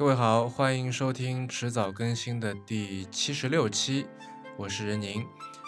[0.00, 4.06] 各位好，欢迎收听迟早更新的第七十六期，
[4.56, 5.26] 我是任宁。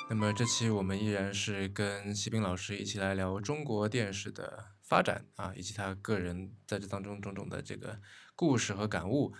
[0.09, 8.01] 那么这期我们依然是跟西斌老师一起来聊中国电视的发展啊，以及他个人在这当中种种的这个
[8.35, 9.35] 故事和感悟。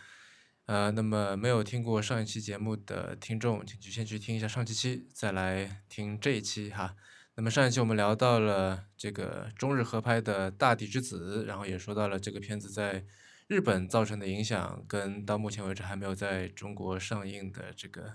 [0.67, 6.95] 呃，那么没有听过上一期节目的听众，请去先去听一下上期期，再来听这一期哈。
[7.37, 13.07] 那么上一期我们聊到了这个中日合拍的《大地之子》，然后也说到了这个片子在
[13.53, 18.15] 日本造成的影响，跟到目前为止还没有在中国上映的这个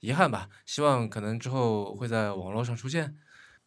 [0.00, 0.50] 遗憾吧。
[0.66, 3.16] 希望可能之后会在网络上出现。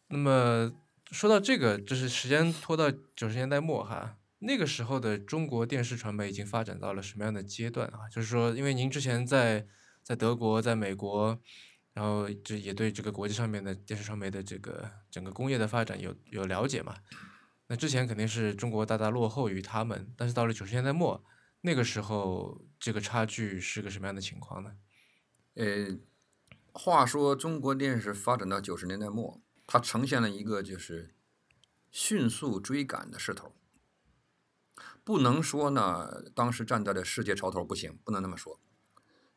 [0.06, 0.72] 那么
[1.10, 8.08] 说到这个，就是时间拖到九十年代末哈，那个时候的中国电视传媒已经发展到了什么样的阶段啊？
[8.08, 9.66] 就是说，因为您之前在
[10.04, 11.40] 在德国、在美国。
[11.94, 16.94] 然后这也对这个国际上面的电视传媒的这个整个工业的发展有有了解嘛？
[17.68, 21.24] 那之前肯定是中国大大落后于他们，但是到了九十年代末，
[21.60, 24.76] 那个时候这个差距是个什么样的情况呢？
[25.54, 25.98] 呃，
[26.72, 31.14] 话说中国电视发展到九十年代末，它呈现了一个就是
[31.90, 33.54] 迅速追赶的势头。
[35.04, 38.60] 不能说呢，当时站在了世界潮头不行，不能那么说。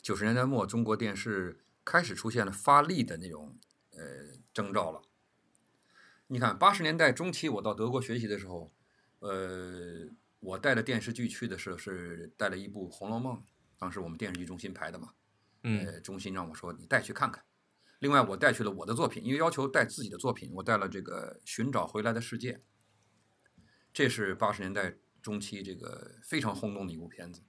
[0.02, 1.66] 九十年代末，中国电视。
[1.84, 3.58] 开始出现了发力的那种
[3.90, 4.00] 呃
[4.54, 5.02] 征兆了。
[6.32, 8.72] 你看八十年代中期，我到德国学习的时候，
[9.20, 10.08] 呃，
[10.40, 13.36] 我带着电视剧去的时候是带了一部《红楼梦》，
[13.78, 15.10] 当时我们电视剧中心排的嘛，
[15.64, 17.44] 呃，中心让我说你带去看看。
[18.00, 22.54] 另外我带去了我的作品，因为要求带自己的作品，我带了这个《寻找回来的世界》，
[23.92, 27.42] 这是八十年代中期这个非常轰动的一部片子，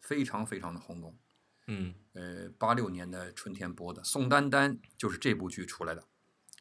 [0.00, 1.18] 非常非常的轰动。
[1.66, 6.02] 嗯，呃，八六年的春天播的，宋丹丹就是这部剧出来的，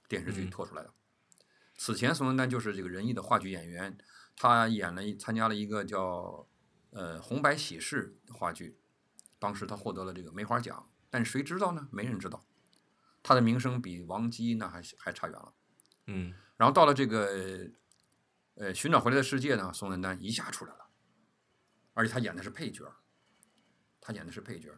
[0.09, 0.93] 电视剧拖出来的。
[1.77, 3.97] 此前宋丹丹就是这个仁义的话剧演员，
[4.35, 6.47] 她演了参加了一个叫
[6.91, 8.79] 呃《红白喜事》话剧，
[9.39, 11.87] 当时她获得了这个梅花奖，但谁知道呢？
[11.91, 12.45] 没人知道，
[13.21, 15.53] 她的名声比王姬那还还差远了。
[16.07, 17.69] 嗯，然后到了这个
[18.55, 20.87] 呃《寻找回来的世界》呢，宋丹丹一下出来了，
[21.93, 22.85] 而且她演的是配角，
[23.99, 24.71] 她演的是配角。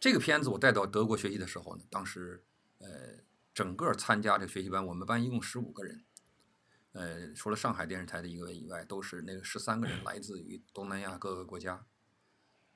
[0.00, 2.44] 这个片子我带到德国学习的时候呢，当时，
[2.78, 2.88] 呃，
[3.54, 6.04] 整个参加这个学习班，我们班一共十五个人，
[6.92, 11.86] 呃，除了上海电视台的一个以外，都是那个十三个人来自于东南亚各个国家。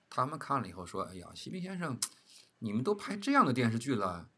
[0.09, 1.99] 他们看了以后说：“哎呀，西平先生，
[2.61, 4.31] 你们都拍这样的电视剧了，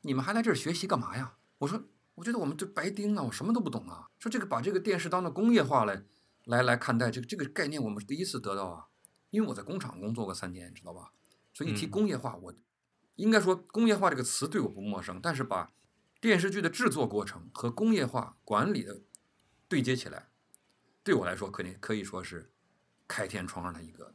[0.00, 1.84] 你们还来这儿学习干嘛呀？”我说
[2.16, 4.08] ：“我觉得我们这白丁啊，我什么都不懂啊。
[4.18, 6.02] 说这个把这个电视当做工业化来
[6.46, 8.86] 来来看待，这个这个概念我们是第一次得到啊，
[9.30, 11.12] 因为我在工厂工作过三年，知道吧？”
[11.54, 12.54] 所以一提工业化，我
[13.16, 15.20] 应该说工业化这个词对我不陌生。
[15.22, 15.70] 但是把
[16.22, 19.02] 电视剧的制作过程和工业化管理的
[19.66, 20.28] 对接起来，
[21.02, 22.54] 对我来说肯定可以说是
[23.08, 24.14] 开天窗上的一个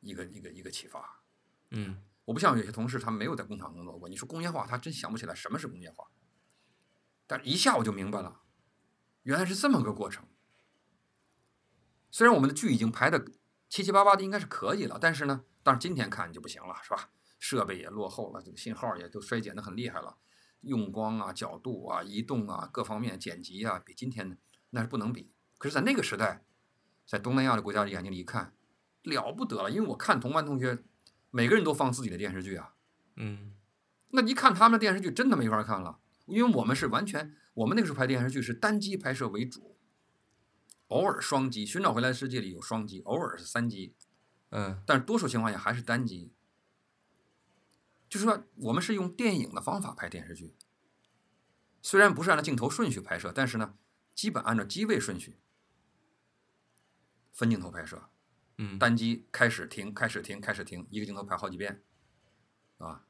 [0.00, 1.22] 一个一个一个启发。
[1.70, 4.10] 嗯，我不像有些同事，他没有在工厂工作过。
[4.10, 6.06] 你说工业化，他真想不起来什么是工业化。
[7.26, 8.42] 但一下我就明白了，
[9.22, 10.28] 原来是这么个过程。
[12.10, 13.24] 虽然我们的剧已经排的
[13.70, 15.46] 七七八八的，应该是可以了，但是呢。
[15.62, 17.08] 但是今天看就不行了，是吧？
[17.38, 20.18] 设备也落后了，这个信号也都衰减的很厉害了，
[20.66, 24.38] 用光啊、角度啊、移动啊各方面剪辑啊，比今天
[24.70, 25.30] 那是不能比。
[25.58, 26.44] 可是，在那个时代，
[27.06, 28.52] 在东南亚的国家的眼睛里一看，
[29.02, 29.70] 了不得了。
[29.70, 30.78] 因为我看同班同学，
[31.30, 32.74] 每个人都放自己的电视剧啊，
[33.16, 33.52] 嗯，
[34.10, 35.98] 那一看他们的电视剧，真的没法看了。
[36.26, 39.76] 因为我们是完全，我们那个时候拍电视剧是单机拍摄为主，
[40.88, 43.94] 偶尔双机，《寻找回来的世界》里有双机，偶尔是三机。
[44.50, 46.32] 嗯，但是多数情况下还是单机，
[48.08, 50.54] 就是说我们是用电影的方法拍电视剧，
[51.82, 53.74] 虽然不是按照镜头顺序拍摄，但是呢，
[54.14, 55.38] 基本按照机位顺序
[57.32, 58.08] 分镜头拍摄，
[58.58, 61.82] 嗯，单机开始停，开始停，开始停，一个镜头拍好几遍，
[62.78, 63.04] 啊，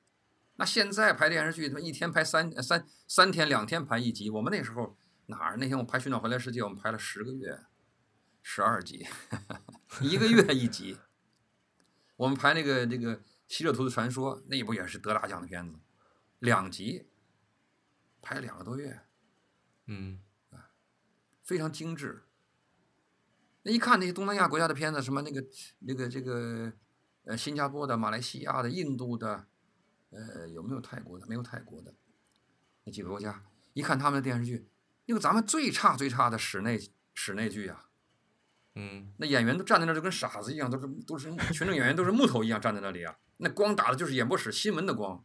[0.56, 5.56] 那现在拍电视剧，他妈一天拍三三三天两天拍一集，我们那时候哪儿？
[5.58, 7.61] 那天我拍《寻找回来世界》，我们拍了十个月，
[8.43, 9.06] 十二集，
[10.00, 10.99] 一个月一集。
[12.17, 15.79] 我们拍那个这个《希勒图的传说》，那部也是得大奖的片子，
[16.38, 17.06] 两集，
[18.23, 19.00] 拍两个多月，
[19.87, 20.20] 嗯，
[20.50, 20.70] 啊，
[21.43, 22.25] 非常精致。
[23.62, 25.44] 那一看那些东南亚国家的片子，什么那个
[25.81, 26.73] 那个这个，
[27.25, 29.47] 呃，新加坡的、马来西亚的、印度的，
[30.11, 31.26] 呃，有没有泰国的？
[31.26, 31.94] 没有泰国的，
[32.85, 33.43] 那几个国家，
[33.73, 34.69] 一看他们的电视剧，
[35.06, 36.79] 那个咱们最差最差的室内
[37.14, 37.88] 室内剧啊。
[38.75, 43.17] 嗯，那演员都站在那儿就跟傻子一样，都是都是群众演员都是木头一样站在那里啊。
[43.37, 45.25] 那光打的就是演播室新闻的光，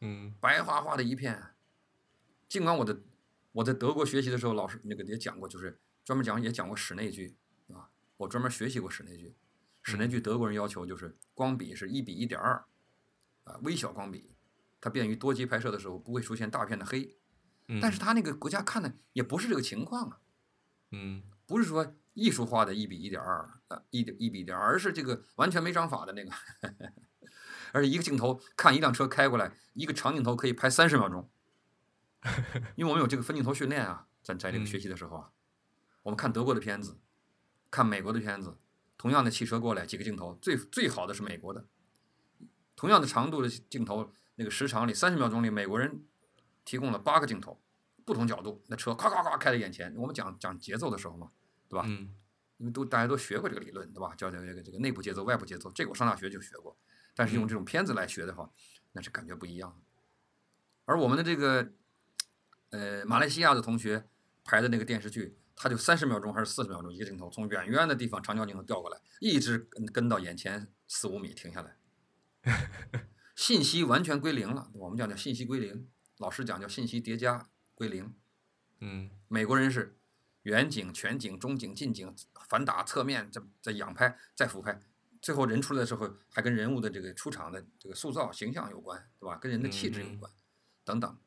[0.00, 1.54] 嗯，白花花的一片。
[2.48, 3.02] 尽管我的
[3.52, 7.36] 我在德国学习的时候，老师那个也讲过，就是专门讲也讲过室内剧
[7.72, 7.90] 啊。
[8.18, 9.34] 我专门学习过室内剧，
[9.82, 12.64] 室内剧德国人要求就是光比是一比一点二，
[13.44, 14.36] 啊，微小光比，
[14.80, 17.16] 它便于多机拍摄的时候不会出现大片的黑。
[17.68, 20.20] 嗯，但是他那个国家看的也不是这个情况啊，
[20.90, 26.30] 嗯不是说艺术化的一比一点二，呃，一点一比一点二，而是这个完全没章法的那个，
[27.74, 31.28] 而且一个镜头看一辆车开过来，一个长镜头可以拍三十秒钟，
[32.76, 35.32] 因为我们有这个分镜头训练啊，在在这个嗯学习的时候啊，
[36.04, 36.96] 我们看德国的片子，
[37.72, 38.56] 看美国的片子，
[38.96, 41.66] 同样的汽车过来几个镜头，最最好的是美国的，
[42.76, 46.04] 同样的长度的镜头，那个时长里三十秒钟里，美国人
[46.64, 47.60] 提供了八个镜头，
[48.04, 49.92] 不同角度，那车咔咔咔开在眼前。
[49.96, 51.32] 我们讲讲节奏的时候嘛，
[51.68, 51.84] 对吧？
[51.88, 52.14] 嗯
[52.58, 54.14] 因为都大家都学过这个理论，对吧？
[54.14, 56.74] 叫这个这个这个内部节奏、外部节奏，这个我上大学就学过。
[57.14, 58.50] 但是用这种片子来学的话，
[58.92, 59.80] 那是感觉不一样。
[60.84, 61.72] 而我们的这个
[62.70, 64.06] 呃马来西亚的同学
[64.44, 71.76] 拍的那个电视剧，他就三十秒钟还是四十秒钟一个镜头，从远远的地方长焦镜头调过来，一直跟跟到眼前四五米停下来，
[73.34, 74.70] 信息完全归零了。
[74.74, 75.88] 我们讲叫信息归零，
[76.18, 78.14] 老师讲叫信息叠加归零。
[78.80, 79.96] 嗯美国人是
[80.42, 82.14] 远景、全景、中景、近景、
[82.48, 84.78] 反打、侧面，再再仰拍、再俯拍，
[85.24, 89.38] 最后人出来的时候还跟人物的这个出场的这个塑造形象有关，对吧？
[89.38, 90.30] 跟人的气质有关，
[90.84, 91.18] 等等。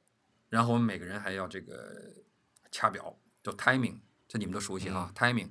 [0.49, 2.13] 然后我们每个人还要这个
[2.69, 5.49] 掐表，叫 timing，这你们都熟悉哈、timing。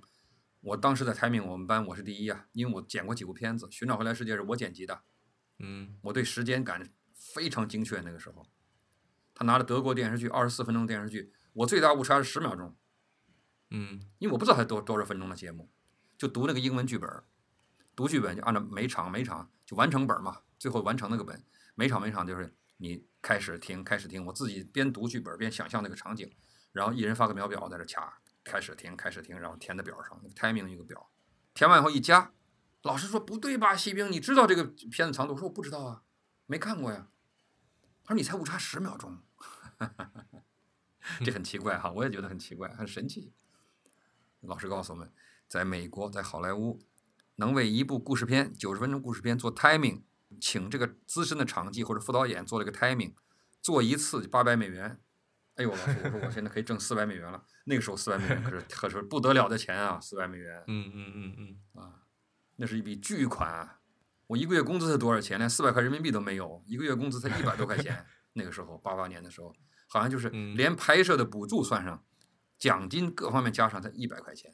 [0.60, 5.02] 我当时在 timing 我们班我是第一啊，因为我剪过几部片子，《寻找回来世界》是我剪辑的，
[5.58, 8.00] 嗯我对时间感非常精确。
[8.02, 8.46] 那个时候，
[9.34, 12.76] 他拿着德国电视剧二十四分钟电视剧，我最大误差是十秒钟。
[13.70, 15.68] 嗯因为我不知道他多多少分钟的节目，
[16.16, 17.24] 就读那个英文剧本儿，
[17.96, 21.42] 读剧本就按照每场每场就完成本嘛，最后完成那个本，
[21.74, 26.30] 每场每场就是你开始听开始听，我自己边读剧本边想象那个场景，
[26.72, 31.10] 然后一人发个秒表在这掐，开始听开始听，然后填在表上 timing 一个表，
[31.54, 32.32] 填完以后一加，
[32.82, 35.32] 老师说不对吧，西兵，你知道这个片子长度？
[35.32, 36.02] 我说我不知道啊，
[36.44, 37.08] 没看过呀。
[38.04, 39.18] 他说你才误差十秒钟，
[41.24, 43.32] 这很奇怪哈，我也觉得很奇怪，很神奇。
[44.42, 45.12] 老师告诉我们，
[45.48, 46.80] 在美国，在好莱坞，
[47.36, 50.02] 能为一部故事片九十分钟故事片做 timing，
[50.40, 53.14] 请这个资深的场记或者副导演做了个 timing，
[53.62, 55.00] 做一次就八百美元。
[55.54, 57.42] 哎呦，老师，我说我现在可以挣四百美元了。
[57.64, 62.02] 那个时候四百美元可是可是不得了的钱啊，四百美元嗯嗯嗯嗯啊，
[62.56, 63.80] 那是一笔巨款啊。
[64.26, 65.38] 我一个月工资才多少钱？
[65.38, 68.04] 连四百块人民币都没有，一个月工资才一百多块钱。
[68.34, 69.54] 那个时候，八八年的时候，
[69.88, 72.04] 好像就是嗯连拍摄的补助算上，
[72.58, 74.52] 奖金各方面加上才一百块钱。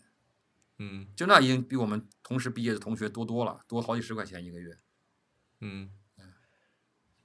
[0.78, 4.78] 嗯就那已经比我们同时毕业的同学多多了，多好几十块钱一个月。
[5.60, 5.90] 嗯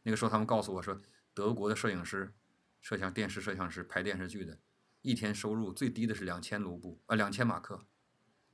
[0.03, 0.99] 那个时候他们告诉我说，
[1.33, 2.33] 德国的摄影师、
[2.81, 4.59] 摄像电视摄像师拍电视剧的，
[5.01, 7.85] 一天收入最低的是两千卢布，呃，两千马克，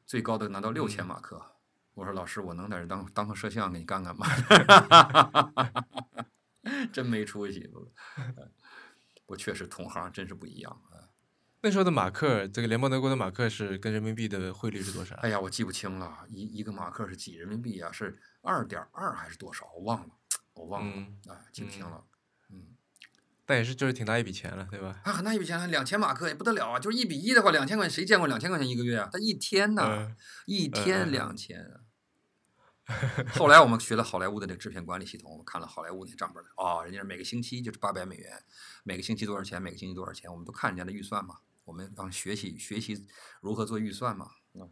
[0.06, 1.57] 最高的拿到六千马克。
[1.94, 4.25] 我说老师，我能在这当当个摄像给你干干吗？
[6.92, 7.72] 真没出息，
[9.28, 10.93] 我确实同行真是不一样啊。
[11.65, 15.15] 那时候的马克，这个联邦德国的马克是跟人民币的汇率是多少？
[15.21, 17.89] 哎呀，我记不清了，一一个马克是几人民币啊？
[17.89, 19.65] 是二点二还是多少？
[19.77, 20.10] 我忘了，
[20.56, 22.04] 我忘了，嗯哎，记不清嗯了。
[22.50, 22.75] 嗯，
[23.45, 25.00] 但也是就是挺大一笔钱了，对吧？
[25.06, 26.77] 啊，很大一笔钱了，两千马克也不得了啊！
[26.77, 29.09] 就是一比一的话，两千块钱谁见过两千块钱一个月啊？
[29.09, 31.80] 他一天呐，嗯一天嗯两千啊。
[33.40, 38.44] 后来我们学了好莱坞的这个制片管理系统，我们看了好莱坞那账本儿，哦，人家是每个星期就是八百美元，
[38.83, 43.07] 每个星期多少钱，每个星期多少钱，我们都看人家的预算嘛，我们当学习学习
[43.41, 44.31] 如何做预算嘛。
[44.53, 44.71] 嗯，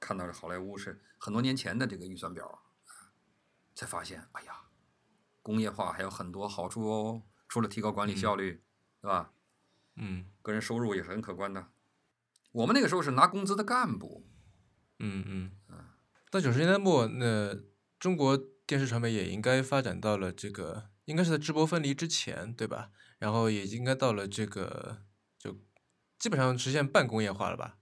[0.00, 2.62] 看到这好莱坞是很多年前的这个预算表，
[3.74, 4.62] 才发现，哎呀，
[5.42, 8.62] 工业化还有很多好处哦，除了提高管理效率，
[9.00, 9.32] 对吧？
[9.96, 11.72] 嗯个人收入也是很可观的。
[12.52, 14.26] 我们那个时候是拿工资的干部，
[14.98, 15.52] 嗯嗯。
[16.30, 17.56] 到九十年代末，那
[17.98, 18.36] 中国
[18.66, 22.90] 电视传媒也应该发展到了这个，应该是在直播分离之前，对吧？
[23.18, 25.07] 然后也应该到了这个，就
[26.18, 27.78] 基本上实现半工业化了吧？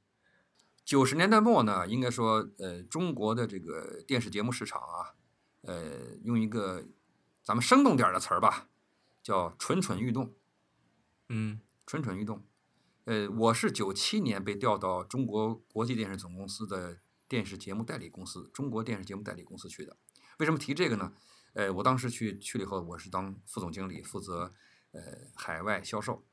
[0.84, 5.14] 九十年代末呢，应该说，呃，中国的这个电视节目市场啊，
[5.62, 6.84] 呃，用一个
[7.42, 8.68] 咱们生动点儿的词儿吧，
[9.22, 10.34] 叫蠢蠢欲动，
[11.28, 12.44] 嗯蠢蠢欲动。
[13.04, 19.96] 呃，我是九七年被调到中国国际电视总公司的电视节目代理公司，中国电视节目代理公司去的。
[20.38, 21.12] 为什么提这个呢？
[21.54, 24.52] 呃，我当时去去了以后，我是当副总经理，负责
[24.92, 25.00] 呃
[25.34, 26.24] 海外销售，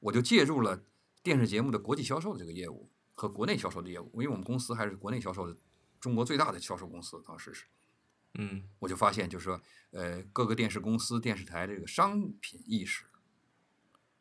[0.00, 0.82] 我就介入了
[1.22, 5.56] 电视节目的国际销售的这个业务和国内销售的业务，因为我们公司还是国内销售的
[6.00, 7.66] 中国最大的销售公司，当时是。
[8.34, 9.60] 嗯我就发现，就是说，
[9.90, 13.04] 呃，各个电视公司、电视台这个商品意识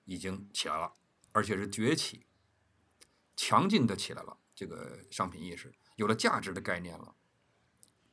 [0.04, 0.94] 已经起来了，
[1.32, 2.26] 而且是崛起，
[3.36, 4.38] 强劲的起来了。
[4.54, 7.16] 这个商品意识有了价值的概念了，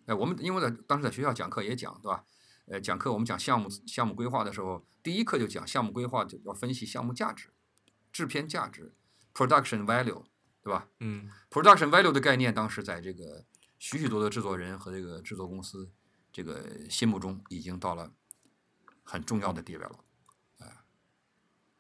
[0.07, 2.25] 哎，我们因为在当时在学校讲课也讲，对吧？
[2.67, 7.51] 呃，讲课我们讲项目项目规划的时候，第一课就讲项目规划就要分析项目价值、
[8.19, 8.97] 制片价值
[9.33, 10.25] （production value），
[10.61, 10.89] 对吧？
[10.99, 13.45] 嗯，production value 的概念，当时在这个
[13.79, 15.93] 许许多多制作人和这个制作公司
[16.33, 18.13] 这个心目中已经到了
[19.05, 20.05] 很重要的地位了，
[20.59, 20.79] 哎，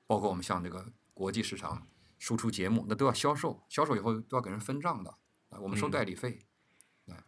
[0.07, 1.88] 包括我们像这个国际市场
[2.21, 5.11] 输出节目，那都要销售，销售以后都要给人分账的，
[5.49, 5.90] 啊，我们收嗯。
[5.90, 6.47] 代理费，
[7.09, 7.25] 哎，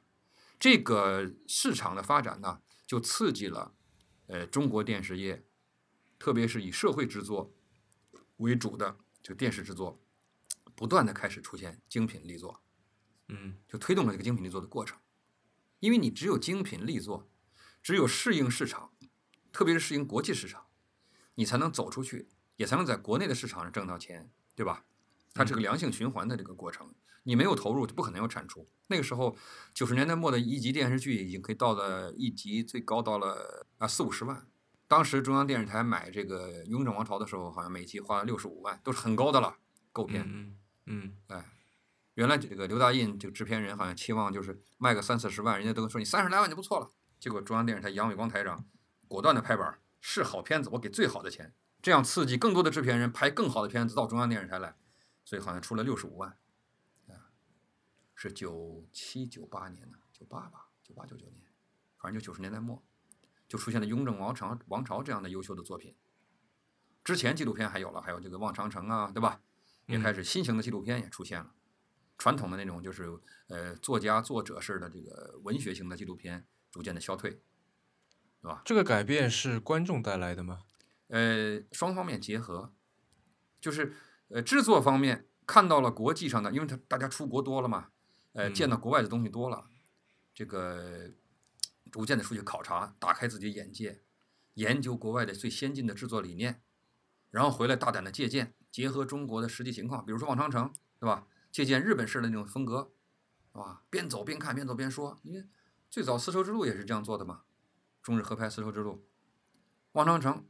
[0.61, 3.75] 这个市场的发展呢，就刺激了
[4.29, 5.45] 呃中国电视业，
[6.17, 7.53] 特别是以社会制作
[8.41, 10.01] 为主的这个电视制作，
[10.75, 12.63] 不断的开始出现精品力作。
[13.29, 14.99] 嗯就推动了这个精品力作的过程。
[15.79, 17.31] 因为你只有精品力作，
[17.83, 18.93] 只有适应市场，
[19.53, 20.67] 特别是适应国际市场，
[21.37, 24.85] 你才能走出去，也才能在国内的市场上挣到钱，对吧？
[25.33, 26.93] 它是个良性循环的这个过程。
[27.23, 28.67] 你没有投入，就不可能有产出。
[28.89, 29.37] 那个时候，
[29.73, 34.50] 九十年代末的一集电视剧已经可以到了一集最高到了啊四五十万。
[34.91, 39.57] 当时中央电视台买这个《雍正王朝》的时候，好像每期花了六十五万，都是很高的了，
[39.93, 40.25] 购片。
[40.27, 41.49] 嗯嗯哎，
[42.15, 46.91] 原来这个刘大印这个制片人好像期望就是卖个三四十万，人家都说你三十来万就不错了。
[47.21, 48.67] 结果中央电视台杨伟光台长
[49.07, 54.75] 果断的拍板儿，是好片子我给最好的钱，这样刺激更多的制片人拍更好的片子到中央电视台来，
[55.25, 56.37] 所以好像出了六十五万，
[57.07, 57.31] 啊，
[58.17, 61.47] 是九七九八年呢，九八吧，九八九九年，
[61.97, 62.83] 反正就九十年代末，
[63.51, 65.97] 就出现了《雍正王朝》王朝这样的优秀的作品。
[67.03, 69.41] 之前纪录片还有了，还有这个《望长城》啊，对吧？
[69.87, 71.53] 也开始新型的纪录片也出现了。
[72.17, 73.11] 传统的那种就是
[73.49, 77.43] 呃作家作者式的这个文学型的纪录片逐渐的消退，
[78.41, 78.63] 对吧？
[78.65, 80.61] 这个改变是观众带来的吗？
[81.09, 82.73] 呃，双方面结合，
[83.61, 83.93] 就是
[84.29, 87.89] 呃制作方面看到了国际上的，因为他大家出国多了嘛，
[88.35, 89.67] 呃嗯见到国外的东西多了，
[90.33, 91.11] 这个
[91.91, 94.03] 逐渐的出去考察，打开自己眼界，
[94.55, 96.63] 研究国外的最先进的制作理念，
[97.31, 100.67] 然后回来大胆的借鉴，结合中国的实际情况，比如说《望长城》，
[100.99, 101.27] 对吧？
[101.51, 102.93] 借鉴日本式的那种风格，
[103.53, 103.83] 是吧？
[103.91, 105.49] 边走边看，边走边说，因为
[105.89, 107.43] 最早丝绸之路也是这样做的嘛，
[108.03, 109.07] 中日合拍丝绸之路，
[109.93, 110.47] 望长城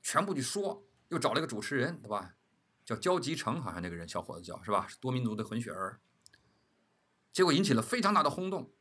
[0.00, 2.36] 全部去说，又找了一个主持人，对吧？
[2.84, 4.86] 叫焦吉成，好像那个人小伙子叫是吧？
[4.86, 6.00] 是多民族的混血儿，
[7.32, 8.72] 结果引起了非常大的轰动，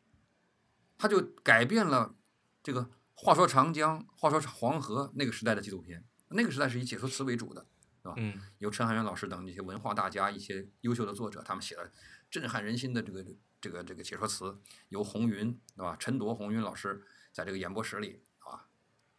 [1.03, 2.15] 他就改变了
[2.63, 7.67] 这个话说长江、话说黄河那个时代的纪录片，那个时代是以解说词为主的。
[8.15, 11.91] 嗯由陈汉元老师等这些文化大家、一些优秀的作者，他们写了
[12.31, 13.25] 震撼人心的这个
[13.59, 14.57] 这个这个解说词，
[14.87, 15.97] 由红云对吧？
[15.99, 18.63] 陈铎、红云老师在这个演播室里啊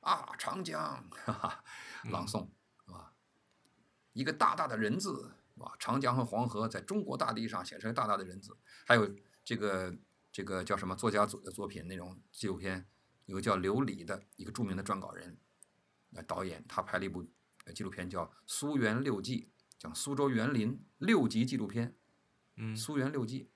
[0.00, 1.64] 啊长江，哈哈，
[2.10, 2.48] 朗诵
[2.86, 3.12] 是吧？
[4.14, 5.74] 一个大大的人字是吧？
[5.78, 9.06] 长江和黄河在中国大地上写成一个大大的人字，还有
[9.44, 9.94] 这个
[10.34, 12.88] 这个叫什么作家组的作品那种纪录片，
[13.26, 15.38] 有个叫刘礼的一个著名的撰稿人，
[16.10, 17.24] 那导演他拍了一部。
[17.66, 19.48] 呃纪录片叫《苏园六记》，
[19.78, 21.96] 讲苏州园林六集纪录片。
[22.56, 23.48] 嗯苏园六记，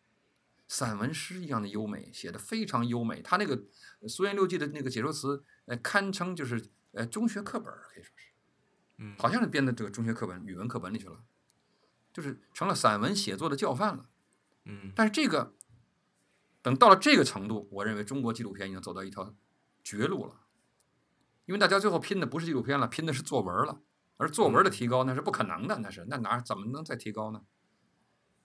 [0.66, 3.20] 散文诗一样的优美，写的非常优美。
[3.20, 3.66] 他那个
[4.00, 8.32] 呃苏园六记的那个解说词，呃，堪称就是呃中学课本，可以说是，
[8.96, 11.22] 嗯好像是编到这个中学课本、语文课本里去了，
[12.10, 14.08] 就是成了散文写作的教范了。
[14.64, 15.54] 嗯但是这个
[16.68, 19.34] 等到了这个程度，我认为中国纪录片已经走到一条
[19.82, 20.42] 绝路了，
[21.46, 23.80] 因为大家最后拼的不是纪录片了，拼的是作文了。
[24.18, 27.46] 而作文的提高那是不可能的，那是那哪怎么能再提高呢？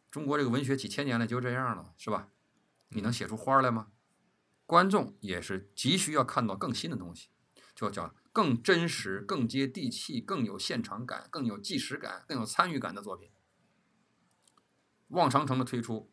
[0.09, 2.29] 中国这个文学几千年了就这样了，是吧？
[2.91, 3.87] 你能写出花来吗？
[4.65, 7.27] 观众也是急需要看到更新的东西，
[7.75, 13.31] 就叫更真实、更接地气、更有现场感、更有纪实感、更有参与感的作品。
[15.09, 16.09] 望长城的推出，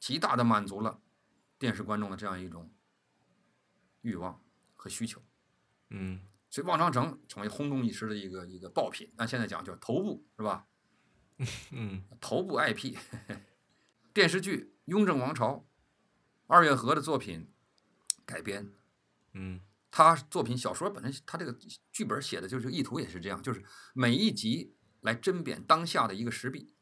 [0.00, 1.02] 极大的满足了
[1.58, 2.70] 电视观众的这样一种
[4.02, 4.42] 欲望
[4.74, 5.22] 和需求。
[5.90, 9.12] 嗯所以望长城成为轰动一时的一个一个爆品。
[9.16, 10.66] 那现在讲叫头部是吧？
[11.72, 12.96] 嗯头部 IP
[14.14, 15.54] 电视剧《雍正王朝》，
[16.46, 17.52] 二月河的作品
[18.24, 18.72] 改编。
[19.32, 19.60] 嗯
[19.90, 21.52] 他作品小说本身，他这个
[21.90, 23.62] 剧本写的就是意图也是这样，就是
[23.94, 26.74] 每一集来甄别当下的一个时弊，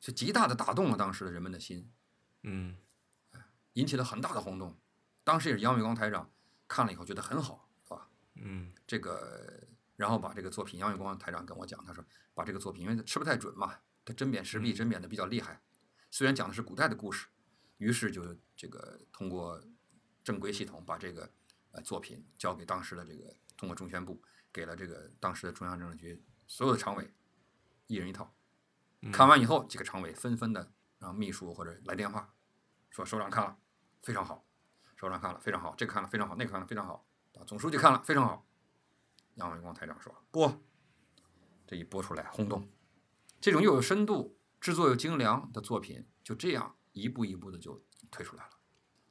[0.00, 1.90] 是极大的打动了当时的人们的心，
[2.42, 2.76] 嗯
[3.74, 4.78] 引起了很大的轰动。
[5.24, 6.30] 当时也是杨伟光台长
[6.66, 8.08] 看了以后觉得很好，是吧？
[8.34, 15.62] 嗯这个，然后把这个作品，杨伟光台长跟我讲，他说把这个作品，因为他吃不太准嘛，他甄别时弊嗯甄别的比较厉害，
[16.10, 17.28] 虽然讲的是古代的故事，
[17.78, 19.62] 于是就这个通过
[20.24, 21.30] 正规系统把这个
[21.70, 24.20] 呃作品交给当时的这个通过中宣部
[24.52, 27.14] 给了这个当时的中央政治局所有的常委，
[27.86, 28.34] 一人一套。
[29.02, 32.34] 嗯看完以后，几个常委纷纷的让秘书或者来电话
[32.92, 33.56] 说首长看了
[34.02, 34.44] 非常好，
[34.96, 37.06] 首长看了非常好，这个看了非常好，那个看了非常好，
[37.36, 38.46] 啊，总书记看了非常好。
[39.36, 40.62] 杨伟光台长说播，
[41.66, 42.68] 这一播出来轰动，
[43.40, 48.50] 这种又有深度、制作又精良的作品，就这样一步一步的就推出来了。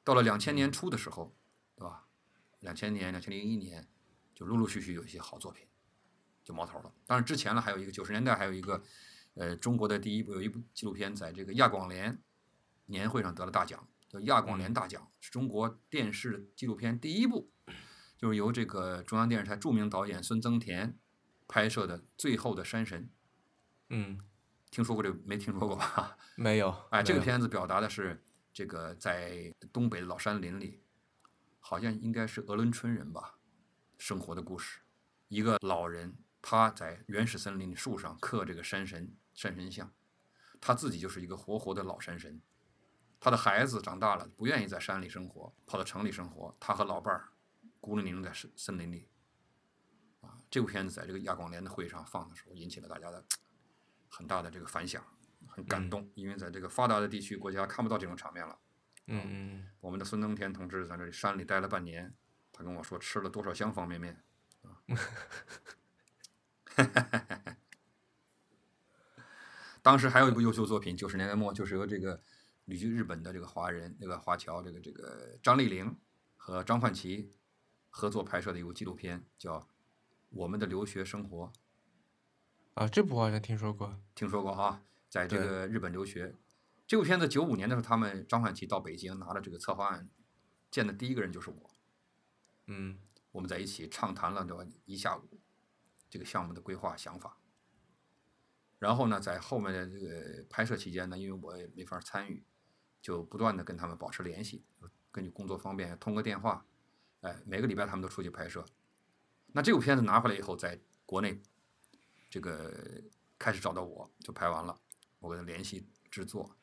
[0.03, 1.35] 到了两千年初的时候，
[1.75, 2.05] 对吧？
[2.59, 3.89] 两千年、两千零一年，
[4.35, 5.67] 就陆陆续续有一些好作品
[6.43, 6.93] 就冒头了。
[7.07, 8.83] 当然之前呢，还有一个九十年代还有一个，
[9.33, 12.21] 呃，中国的第一部有一部纪录片在这个亚广联
[12.85, 17.51] 年会上得了大奖，叫亚广联大奖，是中国电视纪录片第一部。
[18.17, 20.95] 就是由这个中央电视台著名导演孙增田
[21.47, 23.05] 拍摄的《最后的山神》。
[23.89, 24.19] 嗯，
[24.69, 26.15] 听说过这个没听说过吧？
[26.35, 26.69] 没有。
[26.91, 28.23] 哎，这个片子表达的是
[28.53, 30.83] 这个在东北的老山林里，
[31.59, 33.39] 好像应该是鄂伦春人吧，
[33.97, 34.81] 生活的故事。
[35.27, 39.91] 一个老人他在原始森林里树上刻这个山神山神像，
[40.59, 42.39] 他自己就是一个活活的老山神。
[43.21, 46.53] 他的孩子长大了，不愿意在山里生活，跑到城里生活。
[46.59, 47.29] 他和老伴儿
[47.79, 49.07] 孤零零在森森林里。
[50.21, 53.23] 啊，这部片子在这个亚广联的会上放的时候，引起了大家的
[54.09, 55.03] 很大的这个反响，
[55.47, 58.57] 很感动，因为在这个发达的地区国家看不到这种场面了。
[59.05, 62.13] 嗯嗯我们的孙登田同志在这里山里待了半年，
[62.51, 64.23] 他跟我说吃了多少箱方便面
[64.63, 64.81] 啊。
[69.83, 72.21] 当时还有一部优秀作品，九十年代末就是由这个
[72.71, 75.93] 旅居日本的这个华人，那个华侨，这个这个张丽玲
[76.37, 77.35] 和张焕奇
[77.89, 79.59] 合作拍摄的一部纪录片，叫
[80.29, 81.47] 《我们的留学生活》。
[82.75, 83.99] 啊，这部我好像听说过。
[84.15, 86.33] 听说过哈，在这个日本留学。
[86.87, 90.09] 这部片子九五年的时候，他们张焕奇到北京拿了这个策划案，
[90.69, 91.71] 见的第一个人就是我。
[92.67, 92.99] 嗯
[93.33, 95.27] 我们在一起畅谈了这一下午
[96.09, 97.37] 这个项目的规划想法。
[98.79, 102.45] 然后呢，在后面的这个拍摄期间呢，因为我也没法参与，
[103.01, 104.63] 就不断的跟他们保持联系，
[105.11, 106.65] 根据工作方便通个电话，
[107.21, 108.63] 哎，每个礼拜他们都出去拍摄。
[109.47, 111.41] 那这部片子拿回来以后，在国内
[112.29, 113.03] 这个
[113.37, 114.79] 开始找到我，就拍完了，
[115.19, 116.55] 我跟他联系制作，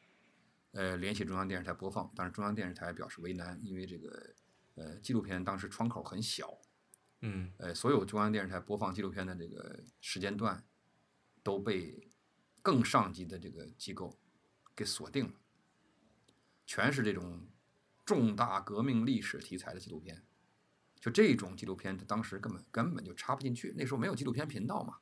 [0.70, 4.35] 呃，联系中央电视台播放，但是中央电视台表示为难，因为这个
[4.77, 6.59] 呃纪录片当时窗口很小，
[7.20, 10.64] 嗯呃，所有中央电视台播放纪录片的这个时间段
[11.42, 12.09] 都被
[12.62, 14.18] 更上级的这个机构
[14.74, 15.35] 给锁定了，
[16.68, 17.48] 全是这种
[18.04, 20.22] 重大革命历史题材的纪录片。
[21.00, 24.98] 就这种纪录片，它当时根本根本就插不进去，那时候没有纪录片频道嘛。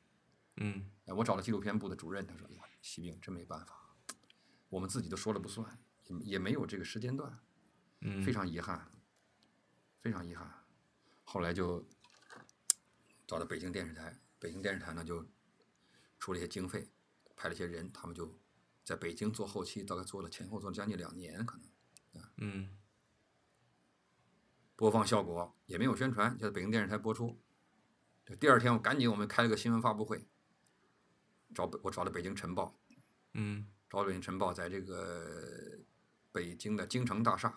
[0.58, 3.96] 嗯哎，我找了纪录片部的主任，他说：“哎呀，西兵真没办法，
[4.68, 7.36] 我们自己都说了不算，也也没有这个时间段。”
[8.02, 8.88] 嗯，非常遗憾，
[10.02, 10.48] 非常遗憾。
[11.24, 11.84] 后来就
[13.26, 15.26] 找到北京电视台，北京电视台呢就
[16.20, 16.88] 出了一些经费，
[17.34, 18.38] 派了一些人，他们就
[18.86, 22.78] 在北京做后期，大概做了前后做了将近两年，可能嗯。
[24.76, 27.42] 播放效果也没有宣传，就在北京电视台播出。
[28.24, 30.28] 就第二天我赶紧我们开了个新闻发布会，
[31.52, 32.78] 找北我找了北京晨报，
[33.32, 33.66] 嗯。
[33.90, 35.80] 找北京晨报在这个
[36.30, 37.56] 北京的京城大厦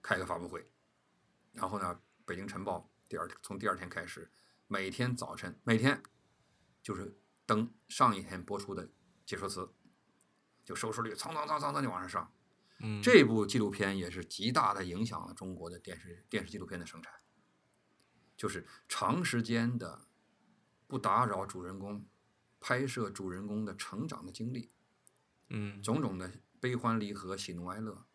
[0.00, 0.70] 开个发布会，
[1.52, 4.30] 然后呢，北京晨报第二从第二天开始，
[4.68, 6.02] 每天早晨每天
[6.82, 8.88] 就是登上一天播出的
[9.26, 9.68] 解说词，
[10.64, 12.32] 就收视率蹭蹭蹭蹭蹭就往上上。
[12.78, 17.12] 嗯，这部纪录片也是极大的影响了中国的电视电视纪录片的生产，
[18.36, 20.06] 就是长时间的
[20.86, 22.06] 不打扰主人公，
[22.60, 24.70] 拍摄主人公的成长的经历，
[25.48, 28.06] 嗯，种种的悲欢离合、喜怒哀乐，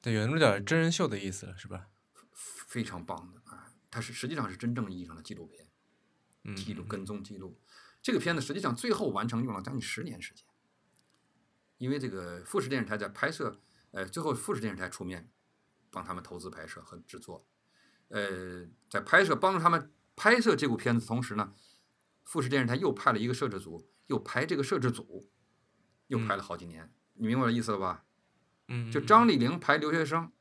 [0.00, 1.88] 对，有那么点真人秀的意思了，是吧？
[2.32, 3.74] 非常棒的啊！
[3.90, 7.60] 它是实际上是真正意义上的纪录片，记录跟踪记录。
[8.02, 10.44] 这个片子实际上最后完成用了将近十年时间，
[11.78, 13.60] 因为这个富士电视台在拍摄，
[13.92, 15.30] 呃，最后富士电视台出面
[15.90, 17.46] 帮他们投资拍摄和制作，
[18.08, 21.54] 呃，在拍摄帮助他们拍摄这部片子同时呢，
[22.24, 25.30] 富士电视台又派了一个摄制组，又排这个摄制组，
[26.08, 28.04] 又拍了好几年，你明白我的意思了吧？
[28.68, 29.06] 嗯，就嗯。
[29.06, 30.32] 张丽玲拍留学生，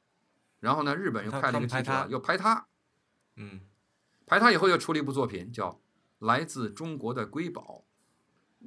[0.60, 2.67] 然后呢，日本又派了一个记者又拍他，
[3.36, 3.62] 嗯。
[4.26, 5.69] 排他以后又出了一部作品，叫
[6.22, 7.84] 《来自中国的瑰宝》，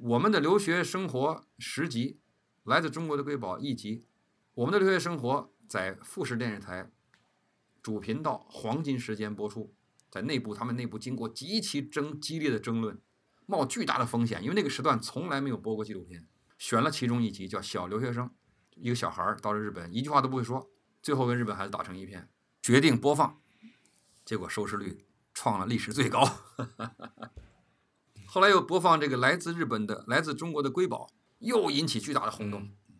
[0.01, 2.19] 我们的留学生活十集，
[2.69, 4.05] 《来自中国的瑰宝》一集，
[4.55, 6.91] 我们的留学生活在富士电视台
[7.81, 9.73] 主频道黄金时间播出，
[10.11, 12.99] 在内部他们内部经过极其争激烈的争论，
[13.45, 18.27] 冒巨大的风险，因为那个时段从来没有播过纪录片，选了其中一集叫《小留学生》，
[18.75, 20.69] 一个小孩儿到了日本一句话都不会说，
[21.01, 22.27] 最后跟日本孩子打成一片，
[22.61, 23.39] 决定播放，
[24.25, 26.27] 结果收视率创了历史最高。
[28.35, 32.63] 后来又播放这个来自日本的、来自中国的瑰宝，又引起巨大的轰动。
[32.63, 32.99] 嗯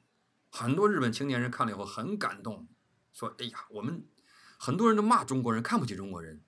[0.49, 2.69] 很多日本青年人看了以后很感动，
[3.11, 4.07] 说：“哎呀，我们
[4.57, 6.41] 很多人都骂中国人，看不起中国人。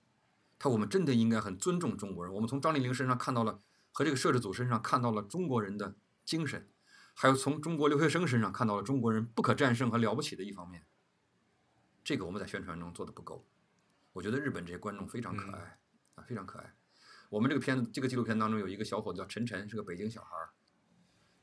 [0.58, 2.32] 他我们真的应该很尊重中国人。
[2.32, 3.60] 我们从张丽玲身上看到了，
[3.92, 6.66] 和这个摄制组身上看到了中国人的精神，
[7.12, 10.86] 还有从中国留学生身上看到了中国人不可战胜和了不起的一方面。
[12.02, 13.46] 这个我们在宣传中做的不够。
[14.14, 15.78] 我觉得日本这些观众非常可爱
[16.14, 16.77] 啊，非常可爱。
[17.28, 20.50] 我们这个片子，这个纪录片当中有一个小伙子叫陈晨，是个北京小孩儿。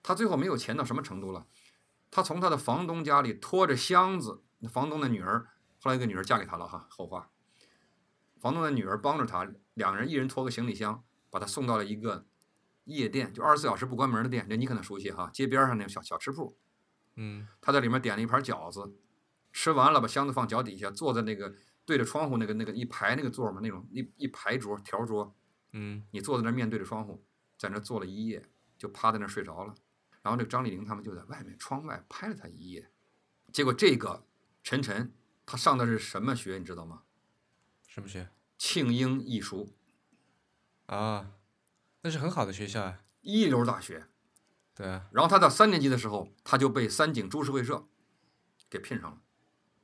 [0.01, 1.47] 他最后没有钱到什么程度了？
[2.11, 5.47] 他从他的房东家里拖着箱子，房东的女儿
[5.81, 6.87] 后来一个女儿嫁给他了哈。
[6.89, 7.29] 后话，
[8.39, 12.25] 房东的女儿帮着他，两人一人拖个行李箱，把他送到了一个
[12.85, 14.47] 夜店，就二十四小时不关门的店。
[14.47, 16.57] 这你可能熟悉哈，街边上那个小小吃铺。
[17.15, 18.93] 嗯他在里面点了一盘饺子，
[19.51, 25.35] 吃完了把箱子放脚底下，坐在那个对着窗户那个那个一排那个座嘛，那种一一排桌条桌，
[25.77, 27.21] 嗯你坐在那儿面对着窗户，
[27.57, 28.41] 在那儿坐了一夜，
[28.77, 29.75] 就趴在那儿睡着了。
[30.21, 32.89] 然后这个张丽玲他们就在外面窗外拍了他一夜，
[33.51, 34.25] 结果这个
[34.63, 35.13] 陈晨
[35.45, 37.03] 他上的是什么学你知道吗？
[37.87, 39.73] 什么学庆英艺术
[40.85, 41.33] 啊？
[42.01, 43.03] 那是很好的学校啊。
[43.21, 44.07] 一流大学。
[44.73, 47.87] 对啊，然后他到三年级的时候，他就被三井株式会社
[48.69, 49.21] 给聘上了。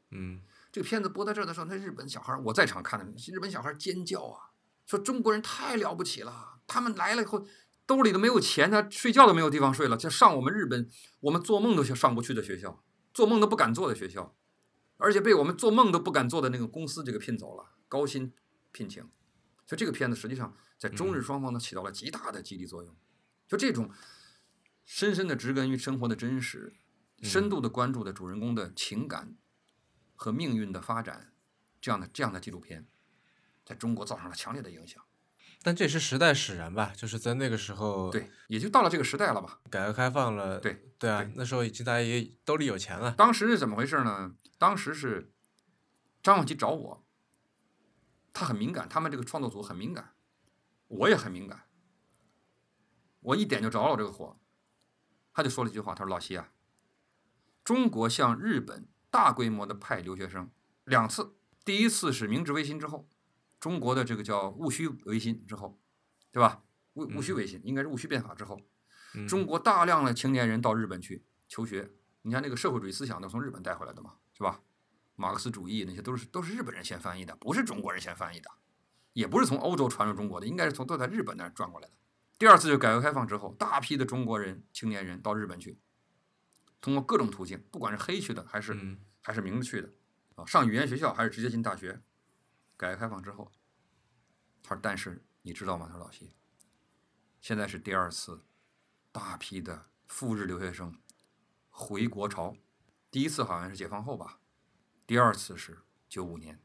[0.10, 4.51] 嗯这个片子播到这儿的时候，那日本小孩儿我在场看的，日本小孩尖叫啊，
[4.86, 7.48] 说中国人太了不起了，他们来了以后
[7.86, 10.90] 兜里都没有钱，他睡觉都没有地方睡了，就上我们日本
[11.22, 14.36] 我们做梦都想上不去的学校，做梦都不敢做的学校，
[14.98, 18.34] 而且被我们做梦都不敢做的那个公司这个聘走了，高薪
[18.72, 19.04] 聘请。
[19.66, 22.96] 所以这个片子实际上在中日双方都起到了极大的激励作用。
[23.48, 23.90] 就这种
[24.84, 26.74] 深深的植根于生活的真实，
[27.22, 29.38] 深度的关注的主人公的情感
[30.16, 31.34] 和命运的发展，
[31.80, 32.88] 这样的这样的纪录片，
[33.66, 35.04] 在中国造成了强烈的影响。
[35.64, 39.60] 但这也是时代使然吧，就是在那个时候，对，也就到了这个时代了吧。
[39.70, 44.34] 改革开放了，对对啊对，那时候已经大家也兜里有钱了，当时是怎么回事呢？
[44.58, 45.32] 当时是
[46.24, 47.06] 张永吉找我，
[48.34, 50.16] 他很敏感，他们这个创作组很敏感，
[50.88, 51.68] 我也很敏感。
[53.20, 54.40] 我一点就着了这个火，
[55.32, 56.52] 他就说了一句话，他说：“老西啊，
[57.64, 60.50] 中国向日本大规模的派留学生
[60.86, 63.08] 两次，第一次是明治维新之后，
[63.62, 65.80] 中国的这个叫戊戌维新之后，
[66.32, 66.64] 对吧？
[66.96, 68.60] 戊戊戌维新应该是戊戌变法之后，
[69.14, 71.92] 嗯中国大量的青年人到日本去求学，
[72.24, 74.62] 你看那个社会主义思想都从日本带回来的嘛，是吧？
[75.16, 78.50] 马克思主义那些都是都是日本人先翻译的，不是中国人先翻译的，
[79.14, 81.94] 也不是从欧洲传入中国的，应该是从都在日本那儿转过来的。
[82.40, 85.78] 第二次就改革开放之后，大批的中国人青年人到日本去，
[86.82, 89.90] 通过各种途径，不管是黑去的还是、嗯还是明着去的，
[90.34, 92.02] 啊，上语言学校还是直接进大学。
[92.82, 93.52] 改革开放之后，
[94.64, 96.34] 他说：“但是你知道吗？”他说：“老谢，
[97.40, 98.44] 现在是第二次
[99.12, 101.00] 大批的赴日留学生
[101.70, 102.58] 回国潮，
[103.12, 104.40] 第一次好像是解放后吧，
[105.06, 106.60] 第二次是九五年。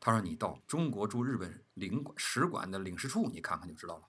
[0.00, 4.08] 他说你到中国驻日本领馆使馆的领事处，你看看就知道了，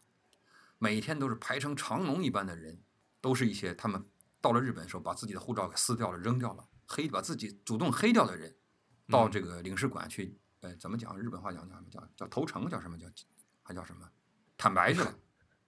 [0.80, 2.82] 每天都是排成长龙一般的人，
[3.22, 4.10] 都是一些他们
[4.42, 8.58] 到了日本的时候把自己的护照给撕掉了、扔掉了，黑把自己主动黑掉的人，
[9.08, 11.17] 到这个领事馆去，呃，怎么讲？
[11.19, 12.69] 日本话讲叫什么叫叫投诚？
[12.69, 13.08] 叫什么叫
[13.62, 14.10] 还叫什么？
[14.58, 15.13] 坦白去了。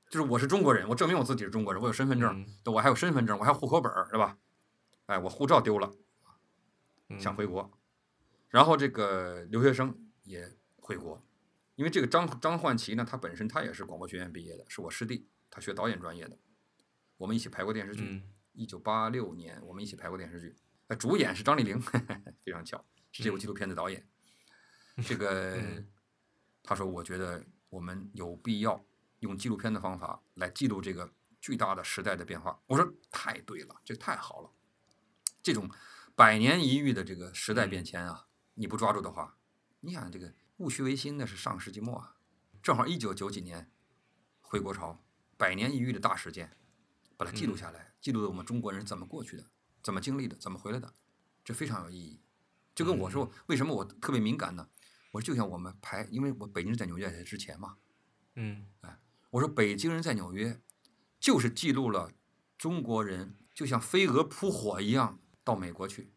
[0.09, 4.37] 就是我是中国人，我证明我自己是中国人，我有身份证，我还有身份证，我还有户口本儿，是吧？
[5.07, 5.91] 哎，我护照丢了，
[7.09, 7.71] 嗯想回国，
[8.49, 11.25] 然后这个留学生也回国，
[11.73, 16.37] 因为这个张张焕奇呢，他本身他也是广播学院毕业的，是我师弟，他学导演专业的，
[17.17, 20.55] 我们一起拍过电视剧，嗯一九八六年我们一起拍过电视剧，
[20.87, 21.81] 呃，主演是张丽玲，
[22.45, 24.07] 非常巧，是这部纪录片的导演。
[25.01, 25.87] 这个嗯
[26.61, 28.85] 他说，我觉得我们有必要
[29.19, 32.61] 用纪录片的方法来记录这个巨大的时代的变化。
[32.67, 34.51] 我说太对了，这太好了，
[35.41, 35.69] 这种
[36.15, 39.37] 百年一遇的这个时代变迁啊，你不抓住的话，
[39.81, 42.15] 你想这个戊戌维新那是上世纪末啊，
[42.61, 43.71] 正好一九九几年
[44.41, 45.03] 回国潮，
[45.35, 46.55] 百年一遇的大事件，
[47.17, 49.47] 把它记录下来，记录了我们中国人怎么过去的，
[49.81, 50.93] 怎么经历的，怎么回来的，
[51.43, 52.21] 这非常有意义。
[52.75, 54.69] 就跟我说，为什么我特别敏感呢？
[55.13, 57.77] 我说就像我们排，因为我北京人在纽约在之前嘛，
[58.33, 58.99] 嗯哎
[59.29, 60.59] 我说北京人在纽约，
[61.19, 62.11] 就是记录了
[62.57, 66.13] 中国人就像飞蛾扑火一样到美国去，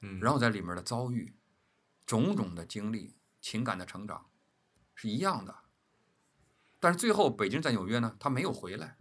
[0.00, 1.34] 嗯，然后在里面的遭遇，
[2.06, 4.30] 种种的经历、情感的成长，
[4.94, 5.60] 是一样的。
[6.80, 8.96] 但是最后北京人在纽约呢，他没有回来，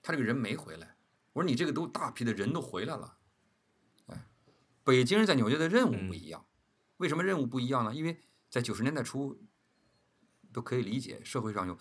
[0.00, 0.96] 他这个人没回来。
[1.32, 3.18] 我说你这个都大批的人都回来了，
[4.06, 4.28] 哎，
[4.84, 6.46] 北京人在纽约的任务不一样。
[6.98, 7.94] 为什么任务不一样呢？
[7.94, 8.20] 因为
[8.54, 9.36] 在九十年代初，
[10.52, 11.76] 都可以理解，社会上有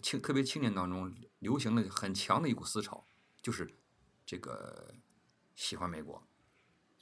[0.00, 3.04] 青特别青年当中流行的很强的一股思潮，
[3.42, 3.76] 就是
[4.24, 4.94] 这个
[5.56, 6.24] 喜欢美国、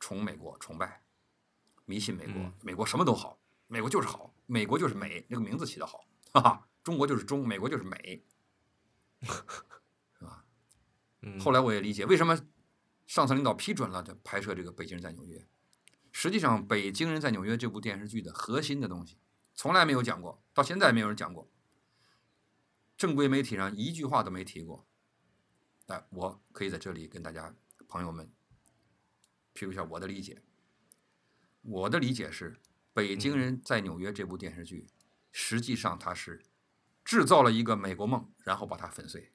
[0.00, 1.04] 崇美国、崇拜。
[1.84, 8.24] 迷信美国，嗯美国什么都好，美国就是好，美国就是美，那个名字起得好，哈哈，中国就是中，美国就是美。
[11.20, 12.34] 嗯，后来我也理解为什么
[13.06, 15.38] 上层领导批准了这拍摄这个《北京人在纽约》。
[16.12, 19.18] 实际上，《北京人在纽约》这部电视剧的核心的东西，
[19.54, 21.50] 从来没有讲过，到现在没有人讲过。
[22.96, 24.86] 正规媒体上一句话都没提过。
[25.86, 27.54] 哎，我可以在这里跟大家
[27.88, 28.30] 朋友们
[29.52, 30.42] 披露一下我的理解。
[31.62, 32.52] 我的理解是，
[32.92, 34.88] 《北京人在纽约》这部电视剧，
[35.32, 36.44] 实际上它是
[37.04, 39.32] 制造了一个美国梦，然后把它粉碎。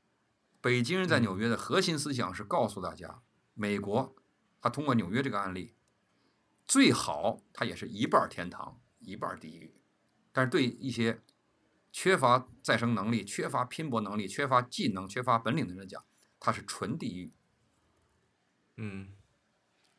[0.62, 3.22] 北京人在纽约的核心思想是告诉大家，
[3.54, 4.16] 美国，
[4.62, 5.76] 他通过纽约这个案例，
[6.68, 9.74] 最好它也是一半天堂，一半地狱。
[10.32, 11.24] 但是对一些
[11.92, 16.06] 缺乏再生能力、缺乏拼搏能力、缺乏技能、缺乏本领的人讲，
[16.40, 17.34] 它是纯地狱。
[18.76, 19.14] 嗯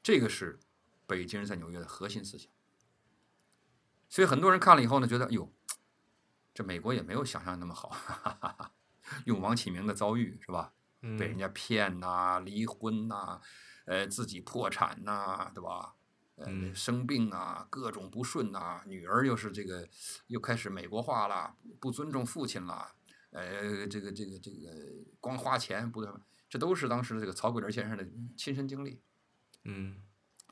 [0.03, 0.61] 这个是
[1.07, 2.53] 北京人在纽约的核心思想。
[4.09, 5.53] 所以很多人看了以后呢，觉得哟，
[6.55, 8.75] 这美国也没有想象那么好，哈哈哈哈
[9.25, 10.73] 用王启明的遭遇是吧？
[11.01, 13.41] 被人嗯家骗呐、离婚呐、
[13.87, 15.97] 呃，自己破产呐、对吧？
[16.39, 19.89] 呃，嗯生病啊，各种不顺呐、女儿又是这个
[20.29, 22.93] 又开始美国化了，不尊重父亲了，
[23.31, 24.71] 呃，这个这个这个
[25.21, 26.13] 光花钱不对，
[26.49, 29.03] 这都是当时这个曹桂林先生的亲身经历。
[29.65, 30.03] 嗯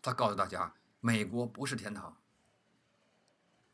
[0.02, 2.16] 他告诉大家，美国不是天堂，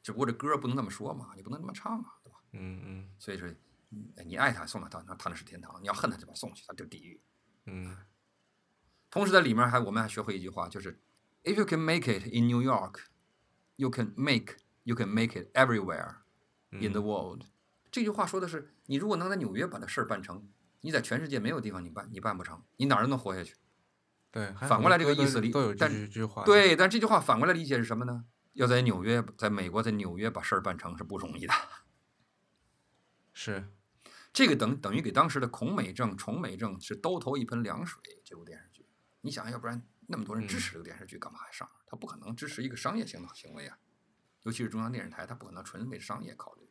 [0.02, 2.38] 只不过这歌不能那么说嘛，你不能那么唱啊，对吧？
[2.52, 3.48] 嗯嗯所以说，
[3.90, 7.20] 嗯你爱他送他，他那他那是天堂；你要恨他，就把他送去，他就是地狱。
[7.66, 7.96] 嗯
[9.10, 10.98] 同时在里面还我们还学会一句话，就是
[11.44, 13.00] If you can make it in New York,
[13.76, 16.16] you can make you can make it everywhere
[16.70, 17.42] in the 嗯 world。
[17.90, 20.48] 这句话说的是，你如果能在纽约把这事儿办成，
[20.80, 23.56] 你在全世界没有地方你办你办不成，你哪儿都能活下去。
[24.30, 28.24] 对，反过来这个意思里都都有这但句句话。，对，但这句话反过来理解是什么呢？
[28.54, 31.52] 要在纽约，在美国，在纽约把事儿办成是不容易的。
[33.34, 33.68] 是，
[34.32, 38.00] 这个等等于给当时的孔美正、崇美正是兜头一盆凉水。
[38.24, 38.86] 这部电视剧，
[39.20, 41.68] 你想，要不然那么多人支持这个电视剧，干嘛还上？
[41.86, 43.78] 他不可能支持一个商业性的行为啊，
[44.42, 46.68] 尤其是中央电视台，他不可能纯为商业考虑。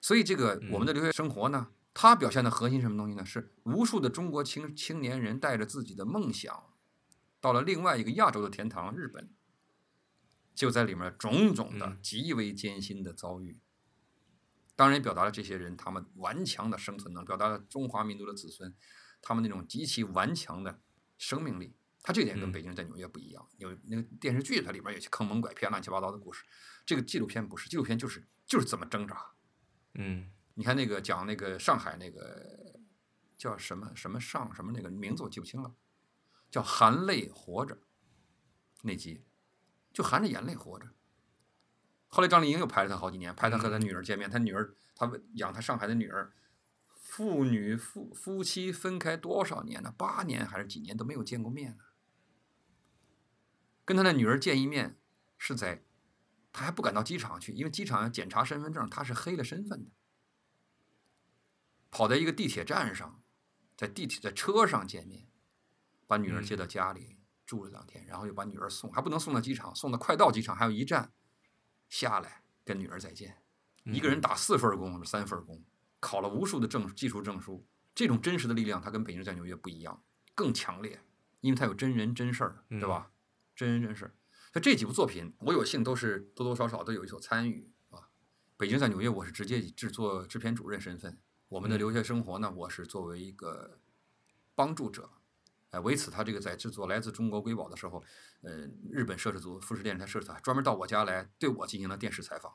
[0.00, 3.24] 所以，这个我们的留学生活呢，它表现的核心什么东西呢？
[3.24, 6.72] 是无数的中国青青年人带着自己的梦想，
[7.40, 9.34] 到了另外一个亚洲的天堂——日本，
[10.54, 13.60] 就在里面种种的嗯极为艰辛的遭遇。
[14.74, 18.74] 当然，也表达了这些人他们顽强的生存能力，表达了中华民族的子孙
[19.20, 20.80] 他们那种极其顽强的
[21.18, 21.76] 生命力。
[22.02, 23.48] 他这点跟嗯北京人在纽约不一样。
[23.58, 26.44] 有那个电视剧，它里边有些坑蒙拐骗、乱七八糟的故事。
[26.86, 29.32] 这个纪录片不是，纪录片就是就是怎么挣扎。
[29.94, 32.80] 嗯你看那个讲那个上海那个
[33.36, 35.74] 叫什么什么上什么那个名字我记不清了，
[36.50, 37.78] 叫含泪活着
[38.82, 39.24] 那集，
[39.92, 40.88] 就含着眼泪活着。
[42.08, 46.32] 后来张丽英又拍了他好几年，拍他和他女儿见面，他女儿他养他上海的女儿，
[46.94, 49.94] 父女夫夫妻分开多少年呢？
[49.96, 51.84] 八年还是几年都没有见过面呢？
[53.90, 55.00] 跟他的女儿见一面
[55.36, 55.82] 是在，
[56.52, 59.90] 他还不敢到机场去，因为机场要检查身份证，他是黑了身份的。
[61.90, 63.20] 跑在一个地铁站上，
[63.76, 65.26] 在地铁在车上见面，
[66.06, 71.12] 把女儿接到家里、住了两天，然后又把女儿送，还不能送到机场，送到快到机场还有一站，
[71.88, 73.42] 下来跟女儿再见。
[73.82, 75.64] 一个人打四份工，三份工，
[75.98, 80.00] 考了无数的证技术证书，这种真实的力量，他跟北京在纽约不一样，
[80.36, 81.02] 更强烈，
[81.40, 83.10] 因为他有真人真事儿，对吧？
[83.60, 84.14] 真人真事儿。
[84.52, 88.08] 所以这几部作品，我有幸都是多多少少都有一所参与啊。
[88.56, 91.18] 北京在纽约，我是直接以制作制片主任身份。
[91.48, 93.78] 我们的嗯留学生活呢，我是作为一个
[94.54, 95.10] 帮助者。
[95.72, 98.02] 哎，为此，他这个在制作《来自中国瑰宝》的时候，
[98.40, 102.54] 呃，日本摄制组富士电视台摄制组专门到我家来对我进行了电视采访。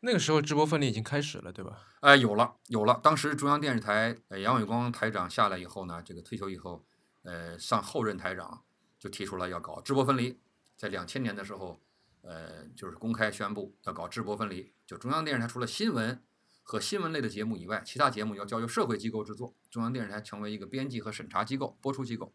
[0.00, 1.86] 那个时候直播分离已经开始了，对吧？
[2.00, 2.98] 哎，有了，有了。
[3.02, 6.84] 当时中央电视台，呃，杨伟光台长下来以后呢，这个退休以后，
[7.22, 8.64] 呃，上后任台长
[9.06, 10.36] 就提出了要搞直播分离，
[10.76, 11.80] 在两千年的时候，
[12.22, 16.20] 呃，就是公开宣布要搞直播分离，就中央电视台除了新闻
[16.64, 22.34] 和新闻类的节目以外，其他节目要交由社会机构制作，中央电视台成为一个编辑和审查机构、播出机构。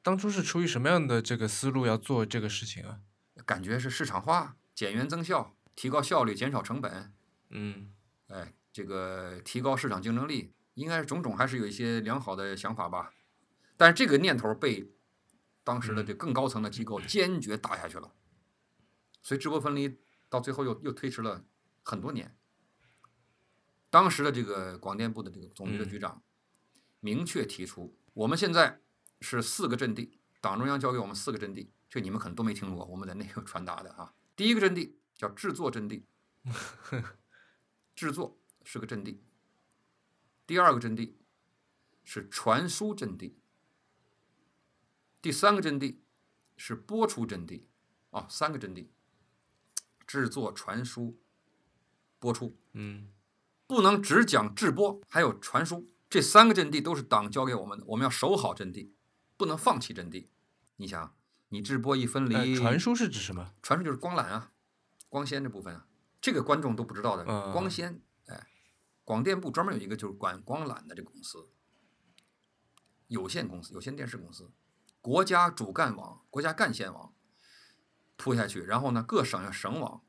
[0.00, 3.00] 当初是出于什么样的这个思路要做这个事情啊？
[3.44, 7.12] 感觉是市场化、减员增效、提高效率、减少成本，
[7.50, 7.92] 嗯
[8.28, 13.12] 哎，这个提高市场竞争力，应该是种种还是有一些良好的想法吧。
[13.76, 14.88] 但是这个念头被
[15.66, 18.14] 当时的这更高层的机构坚决打下去了，
[19.20, 19.98] 所以直播分离
[20.28, 21.44] 到最后又又推迟了
[21.82, 22.38] 很多年。
[23.90, 26.22] 当时的这个广电部的这个总局的局长
[27.00, 28.80] 明确提出，我们现在
[29.20, 34.14] 是四个阵地，党中央交给我们四个阵地，这你们可能都没听过，我们在内部传达的啊。
[34.36, 36.06] 第一个阵地叫制作阵地，
[37.96, 39.24] 制作是个阵地。
[40.46, 41.18] 第二个阵地
[42.04, 43.40] 是传输阵地。
[45.26, 46.04] 第三个阵地
[46.56, 47.66] 是播出阵地。
[48.10, 48.92] 啊，三个阵地：
[50.06, 51.18] 制作、传输、
[52.20, 52.56] 播出。
[52.74, 53.10] 嗯，
[53.66, 55.90] 不能只讲制播，还有传输。
[56.08, 58.94] 这三个阵地都是党教给我们的，我们要守好阵地，
[59.36, 60.30] 不能放弃阵地。
[60.76, 61.16] 你想，
[61.48, 63.52] 你制播一分离，传输是指什么？
[63.60, 64.52] 传输就是光缆啊，
[65.08, 65.88] 光纤这部分啊，
[66.20, 67.24] 这个观众都不知道的。
[67.52, 68.46] 光纤，哎，
[69.02, 71.48] 广电部专门有一个就是管光缆的这个公司，
[73.08, 74.52] 有限公司，有线电视公司，
[75.06, 77.14] 国家主干网，国家干线网。
[78.16, 80.02] 铺下去，然后呢，各省有省网，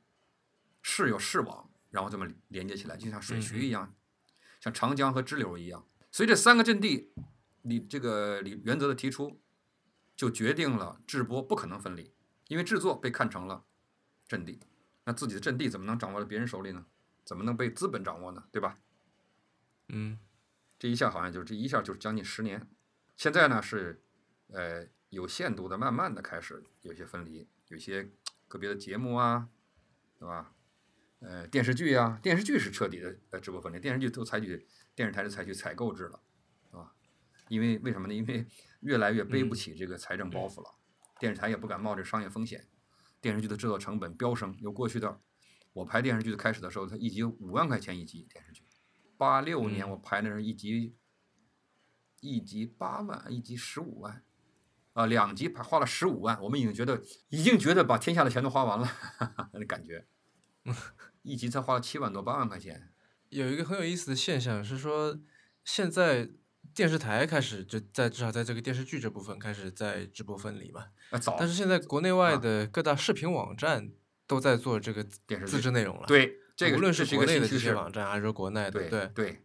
[0.81, 3.93] 市有市网，然后这么连接起来，就像水渠一样，
[4.59, 5.87] 像长江和支流一样。
[6.11, 7.13] 所以这三个阵地，
[7.61, 9.39] 你这个理原则的提出，
[10.15, 12.11] 就决定了制播不可能分离，
[12.47, 13.65] 因为制作被看成了
[14.27, 14.59] 阵地，
[15.03, 16.87] 那自己的阵地怎么能掌握在别人手里呢？
[17.23, 18.45] 怎么能被资本掌握呢？
[18.51, 18.79] 对吧？
[19.89, 20.17] 嗯，
[20.79, 22.67] 这一下好像就这一下就是将近十年，
[23.15, 24.01] 现在呢是，
[24.47, 27.47] 呃，有限度的、慢慢的开始有些分离。
[27.67, 28.09] 有些
[28.47, 29.49] 个别的节目啊，
[30.17, 30.53] 对吧？
[31.19, 36.21] 呃，电视剧啊，电视剧是彻底的呃直播分离，电视剧都采取电视台是采取采购制了，
[36.69, 36.95] 是吧？
[37.49, 38.13] 因为为什么呢？
[38.13, 38.45] 因为
[38.81, 40.75] 越来越背不起这个财政包袱了，
[41.19, 42.67] 电视台也不敢冒这商业风险，
[43.19, 44.55] 电视剧的制作成本飙升。
[44.59, 45.19] 由过去的
[45.73, 48.63] 我拍电视剧的开始的时候，它一集五万块钱一集电视剧，
[49.17, 50.95] 八六年我拍那是一集
[52.21, 54.23] 一集八万，一集十五万。
[54.97, 58.89] 啊，两集拍花了十五万，我们已经觉得已经觉得把天下的钱都花完了，
[59.53, 60.07] 那感觉，
[61.21, 62.89] 一集才花了七万多八万块钱。
[63.29, 65.19] 有一个很有意思的现象是说，
[65.63, 66.27] 现在
[66.73, 70.85] 电视台开始就在至少在这个电视剧这部分开始在直播分离嘛。
[71.11, 71.35] 啊，早。
[71.37, 73.91] 但是现在国内外的各大视频网站
[74.25, 76.07] 都在做这个电视自制内容了。
[76.07, 79.43] 对，这个无论是国内的这些网站还是说国内的，对对对。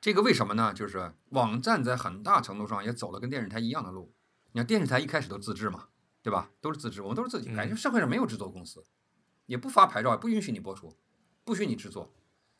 [0.00, 0.74] 这个为什么呢？
[0.74, 4.12] 就是网站在很大程度上也走了跟电视台一样的路。
[4.52, 5.88] 你看电视台一开始都自制嘛，
[6.22, 6.50] 对吧？
[6.60, 8.84] 都是自制，我们都是自己拍，就社会上没有制作公司，
[9.46, 10.96] 也不发牌照，也不允许你播出，
[11.44, 12.12] 不许你制作。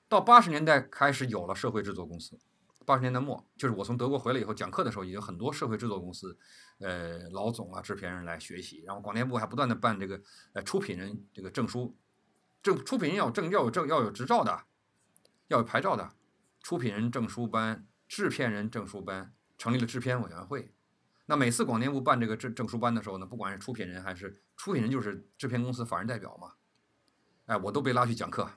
[0.09, 2.39] 到八十年代开始有了社会制作公司，
[2.87, 6.39] 八十年代末，就是我从德国回来以后讲课的时候，已经很多社会制作公司，
[6.79, 10.21] 呃，老总啊、制片人来学习，然后广电部还不断的办这个
[10.53, 11.97] 呃出品人这个证书，
[12.63, 14.65] 证出品人要有证要有证要有执照的，
[15.49, 16.13] 要有牌照的，
[16.63, 20.73] 出品人证书班、制片人证书班，成立了制片委员会。
[21.31, 26.55] 那每次广电部办这个证证书班的时候呢，不管是出品人还是出品人，就是制片公司法人代表嘛，
[27.47, 28.51] 哎，我都被拉去讲课，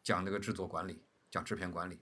[0.00, 2.00] 讲这个制作管理，讲制片管理，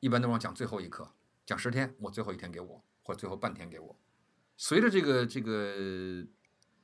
[0.00, 1.14] 一般都让我讲最后一课，
[1.46, 3.98] 讲十天，我最后一天给我，或者最后半天给我。
[4.58, 6.26] 随着这个这个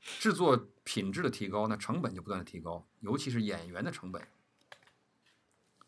[0.00, 4.26] 制作品质的提高，那成本就不断的提高，尤其是演员的成本，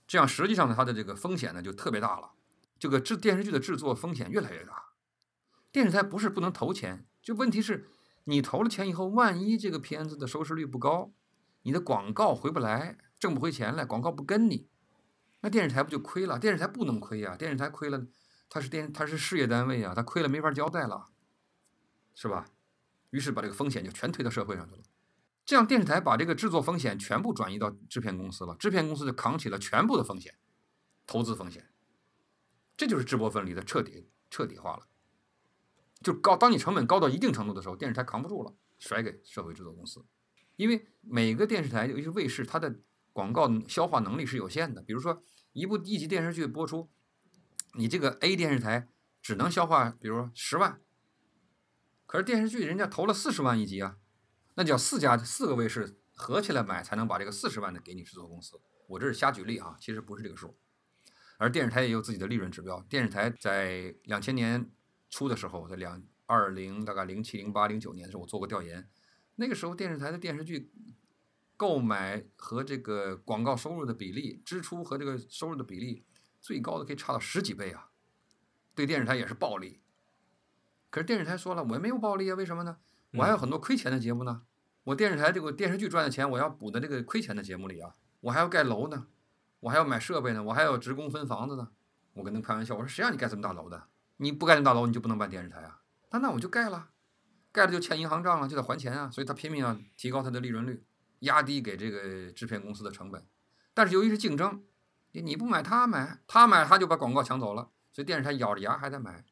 [0.07, 2.33] 这样实际上呢，它的这个风险呢就特别大了，
[2.79, 4.92] 这个制电视剧的制作风险越来越大。
[5.73, 7.89] 电视台不是不能投钱，就问题是，
[8.25, 11.11] 你投了钱以后，万一这个片子的收视率不高，
[11.63, 14.69] 你的广告回不来，挣不回钱来，广告不跟你，
[15.41, 16.39] 那电视台不就亏了？
[16.39, 18.07] 电视台不能亏呀，电视台亏了，
[18.51, 21.07] 它是电，它是事业单位啊，它亏了没法交代了，
[22.15, 22.45] 是吧？
[23.09, 24.83] 于是把这个风险就全推到社会上去了，
[25.45, 30.35] 这样电视台把这个制作风险全部转移到制片公司了，制片公司就扛起了全部的风险，
[31.07, 31.71] 投资风险，
[32.77, 34.87] 这就是直播分离的彻底彻底化了。
[36.03, 40.05] 就高，当你成本高到一定程度的时候，电视台扛不住了，甩给社会制作公司。
[40.57, 42.81] 因为每个电视台，尤其是卫视，它的
[43.13, 44.83] 广告消化能力是有限的。
[44.83, 46.91] 比如说，一部一集电视剧播出，
[47.75, 48.89] 你这个 A 电视台
[49.23, 50.81] 只能消化，比如说十万，
[52.07, 53.97] 可是电视剧人家投了四十万一集啊，
[54.57, 58.61] 那叫四家四个卫视合起来买才能把这个四十万的给你制作公司。
[58.89, 60.57] 我这是瞎举例啊，其实不是这个数。
[61.39, 64.71] 而电视台也有自己的利润指标，电视台在两千年。
[65.13, 68.89] 初的时候，在两二零大概零七零八零九年的时候，我做过调研。
[69.37, 70.73] 那个时候，电视台的电视剧
[71.55, 76.07] 购买和这个广告收入的比例，支出和这个收入的比例，
[76.41, 77.91] 最高的可以差到十几倍啊！
[78.75, 79.83] 对电视台也是暴利。
[80.89, 82.79] 可是电视台说了，我没有暴利啊，为什么呢？
[83.13, 84.43] 我还有很多亏钱的节目呢。
[84.85, 87.95] 我电视台这个电视剧赚的钱，我要补在这个亏钱的节目里啊。
[88.21, 89.09] 我还要盖楼呢，
[89.61, 91.69] 我还要买设备呢，我还要职工分房子呢。
[92.15, 93.89] 我跟他开玩笑，我说谁让你盖这么大楼的？
[94.23, 95.83] 你不盖那大楼，你就不能办电视台啊？
[96.11, 96.91] 那那我就盖了，
[97.51, 99.11] 盖了就欠银行账了，就得还钱啊。
[99.11, 100.85] 所以他拼命要提高他的利润率，
[101.21, 103.27] 压低给这个制片公司的成本。
[103.75, 104.63] 但是由于是竞争，
[105.11, 109.25] 你你不买他买，他买他就把广告抢走了，所以电视台咬着牙还在买。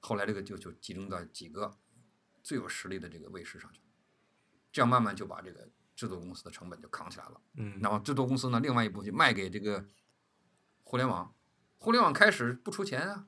[0.00, 1.76] 后来这个就就集中到几个
[2.42, 3.82] 最有实力的这个卫视上去，
[4.72, 7.40] 这样慢慢就把这个制作公司的成本就扛起来了。
[7.56, 9.86] 嗯，那么制作公司呢，另外一部分卖给这个
[10.84, 11.34] 互联网，
[11.78, 13.26] 互联网开始不出钱啊。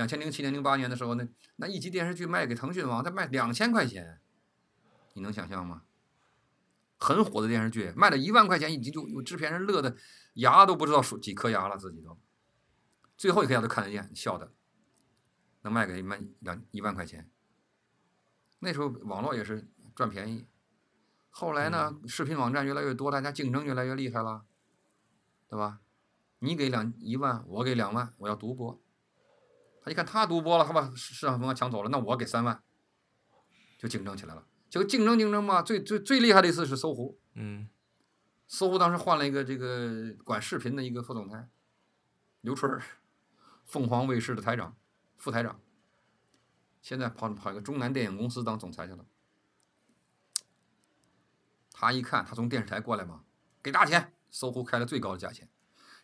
[0.00, 4.18] 两千零七年、零八年的时候那，那一集电视剧卖给腾讯网，他卖两千块钱，
[5.12, 5.82] 你能想象吗？
[6.96, 9.94] 很火的电视剧，卖了一万块钱一集，就有制片人乐的
[10.34, 12.18] 牙都不知道数几颗牙了，自己都
[13.18, 14.54] 最后一颗牙都看得见，笑的，
[15.60, 17.30] 能卖给卖两一万块钱。
[18.60, 20.46] 那时候网络也是赚便宜，
[21.28, 24.46] 后来呢，视频网站越来越多，大家竞争越来越厉害了，
[25.46, 25.80] 对吧？
[26.38, 28.80] 你给两一万，我给两万，我要独播。
[29.82, 32.62] 他一看他独播了，他把市市场份额抢走了，那我给三万，
[33.78, 34.46] 就竞争起来了。
[34.68, 37.68] 结果竞争竞争嘛，最最最厉害的一次是搜狐，嗯
[38.46, 41.48] 搜狐当时换了一个这个管视频的一个副总裁，
[42.40, 42.82] 刘春儿，
[43.64, 44.76] 凤凰卫视的台长、
[45.16, 45.60] 副台长，
[46.82, 49.06] 现在跑跑一个中南电影公司当总裁去了。
[51.72, 53.22] 他一看，他从电视台过来嘛，
[53.62, 55.48] 给大钱，搜狐开了最高的价钱，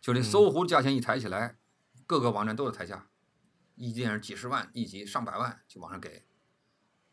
[0.01, 1.57] 就这搜狐价钱一抬起来，
[2.07, 3.07] 各个网站都有抬价，
[3.77, 6.25] 一电视几十万一集，上百万就往上给，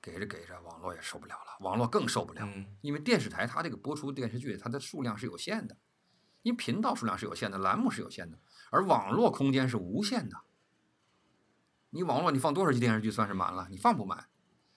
[0.00, 5.76] 给着给着，网络也受不了了，网络更受不了，嗯因为电视台它这个播出电视剧，它的数量是有限的，
[6.40, 8.38] 因为频道数量是有限的，栏目是有限的，
[8.70, 10.38] 而网络空间是无限的。
[11.90, 13.68] 你网络你放多少集电视剧算是满了？
[13.70, 14.26] 你放不满，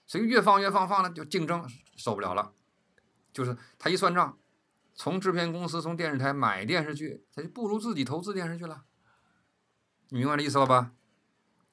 [0.05, 1.65] 所以越放越放放了就竞争
[1.95, 2.53] 受不了了，
[3.31, 4.37] 就是他一算账，
[4.93, 8.83] 从制片公司从电视台买电视剧，他就不如自己投资电视剧了。
[10.09, 10.91] 你明白这意思了吧？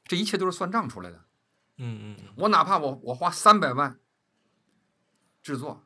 [0.05, 1.25] 这一切都是算账出来的。
[1.77, 3.99] 嗯嗯我哪怕我我花三百万
[5.43, 5.85] 制作，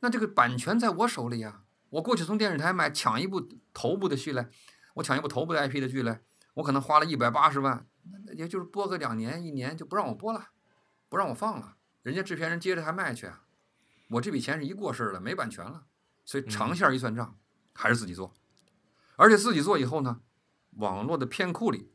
[0.00, 1.62] 那这个版权在我手里呀。
[1.90, 4.50] 我过去从电视台买抢一部头部的剧来，
[4.94, 6.20] 我抢一部头部的 IP 的剧来，
[6.54, 7.86] 我可能花了一百八十万，
[8.26, 10.50] 那也就是播个两年一年就不让我播了，
[11.08, 13.44] 不让我放了，人家制片人接着还卖去啊。
[14.10, 15.86] 我这笔钱是一过事了，没版权了，
[16.26, 17.38] 所以长线一算账，
[17.72, 18.34] 还是自己做，
[19.16, 20.20] 而且自己做以后呢，
[20.72, 21.90] 网络的片库里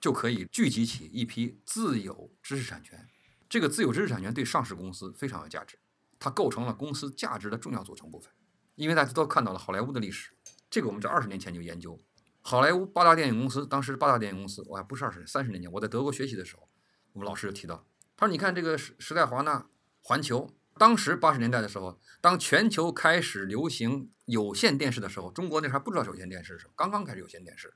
[0.00, 3.08] 就可以聚集起一批自有知识产权。
[3.48, 5.78] 这个自有知识产权对上市公司非常有价值，
[6.18, 8.32] 它构成了公司价值的重要组成部分。
[8.74, 10.30] 因为大家都看到了好莱坞的历史，
[10.70, 11.98] 这个我们在二十年前就研究。
[12.40, 16.68] 好莱坞八大电影公司，当时八大电影公司，我还不是二十年，三十年前，我在德国学习的时候，
[17.12, 17.84] 我们老师就提到，
[18.16, 19.66] 他说：“你看这个时时代华纳、
[20.00, 27.74] 环球，当时八十年代的时候，当全球开始流行有线电视的时候，中国那时候还不知道有线电视是什么，刚刚开始有线电视，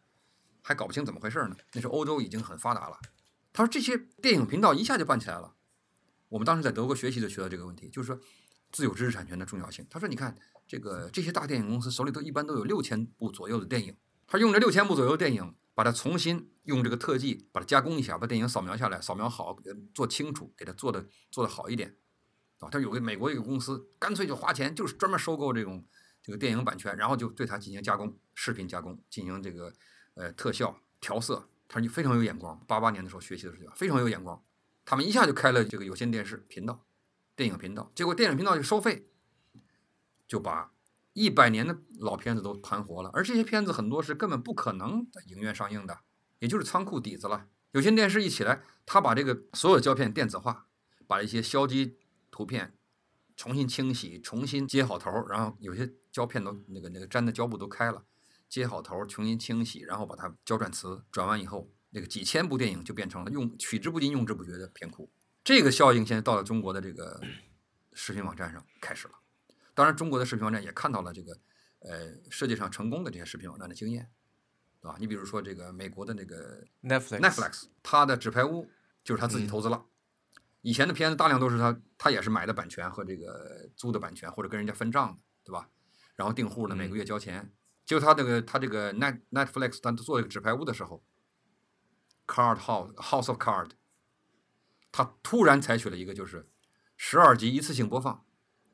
[0.62, 1.56] 还搞不清怎么回事呢。
[1.74, 2.98] 那时候欧洲已经很发达了。
[3.52, 5.54] 他说这些电影频道一下就办起来了。
[6.28, 8.18] 我们当时在德国学习就学到这个问题，就是说
[8.70, 9.86] 自有知识产权的重要性。
[9.90, 10.34] 他说，你看
[10.66, 13.94] 这个这些大电影公司手里头一般都有六千部左右的电影，
[14.26, 21.96] 他用这六千部左右的电影，把它重新用这个特技把它加工一下，把电影扫描下来，扫描好，给它做清楚，给它做的做的好一点。
[22.60, 25.84] 啊，他有个美国一个公司，干脆就花钱，就是专门收购这种
[26.22, 29.74] 这个电影版权，然后就对它进行加工，视频加工，进行这个
[30.14, 31.48] 呃特效调色。
[31.68, 34.44] 他说你非常有眼光，八八年的时候学习的时候非常有眼光，
[34.84, 36.84] 他们一下就开了这个有线电视频道，
[37.34, 39.08] 电影频道，结果电影频道就收费，
[40.28, 40.72] 就把
[41.14, 46.00] 一百年的老片子都盘活了，而这些片子很多是根本不可能在影院上映的，
[46.40, 47.48] 也就是仓库底子了。
[47.70, 50.66] 有线电视一起来，他把这个所有胶片电子化，
[51.06, 51.96] 把一些消基
[52.30, 52.76] 图片
[53.34, 58.04] 重新清洗，重新接好头，然后有些胶片都那个那个粘的胶布都开了，
[58.52, 65.10] 接好头，重新清洗，然后把它胶转磁转完以后，那个几千部电影就变成了用取之不尽、用之不绝的片库。
[65.42, 67.18] 这个效应现在到了中国的这个
[67.94, 69.14] 视频网站上开始了。
[69.72, 71.32] 当然，中国的视频网站也看到了这个
[71.78, 74.10] 呃世界上成功的这些视频网站的经验，
[74.82, 74.98] 对吧？
[75.00, 78.68] 你比如说这个美国的那个，Netflix Netflix，它的纸牌屋
[79.02, 79.86] 就是他自己投资了。
[80.60, 85.70] 以前的片子大量都是他，他也是买的版权和这个租的版权，或者跟人家分账的，对吧？
[86.16, 87.50] 然后订户呢，每个月交钱。
[87.92, 91.04] 结果他这个他这个 Net Netflix，他做这个纸牌屋的时候
[92.26, 93.72] ，Card House House of Card，
[94.90, 96.48] 他突然采取了一个就是
[96.96, 98.24] 十二集一次性播放。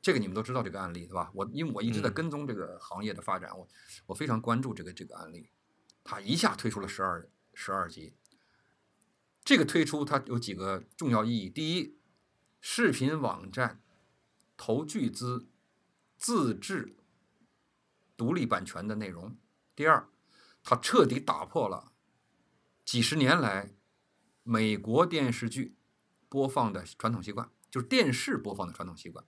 [0.01, 1.29] 这个你们都知道这个案例对吧？
[1.33, 3.67] 我因为我一直在嗯跟踪这个行业的发展，我
[4.05, 5.49] 我非常关注这个这个案例。
[6.05, 8.15] 他一下推出了十二十二集，
[9.43, 11.49] 这个推出它有几个重要意义。
[11.49, 11.97] 第一，
[12.61, 13.81] 视频网站
[14.55, 15.49] 投巨资
[16.15, 16.95] 自制
[18.19, 19.37] 独立版权的内容；
[19.73, 20.09] 第二，
[20.61, 21.93] 它彻底打破了
[22.83, 23.73] 几十年来
[24.43, 25.77] 美国电视剧
[26.27, 29.23] 播放的传统习惯，就是电视播放的传统习惯，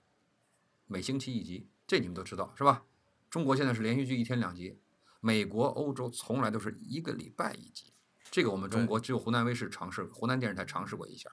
[0.84, 2.84] 每星期一集，这你们都知道是吧？
[3.30, 4.78] 中国现在是连续剧一天两集，
[5.22, 7.94] 美国、欧洲从来都是一个礼拜一集。
[8.30, 11.30] 这个我们中国只有湖南卫视尝试，湖南电视台尝试过一下。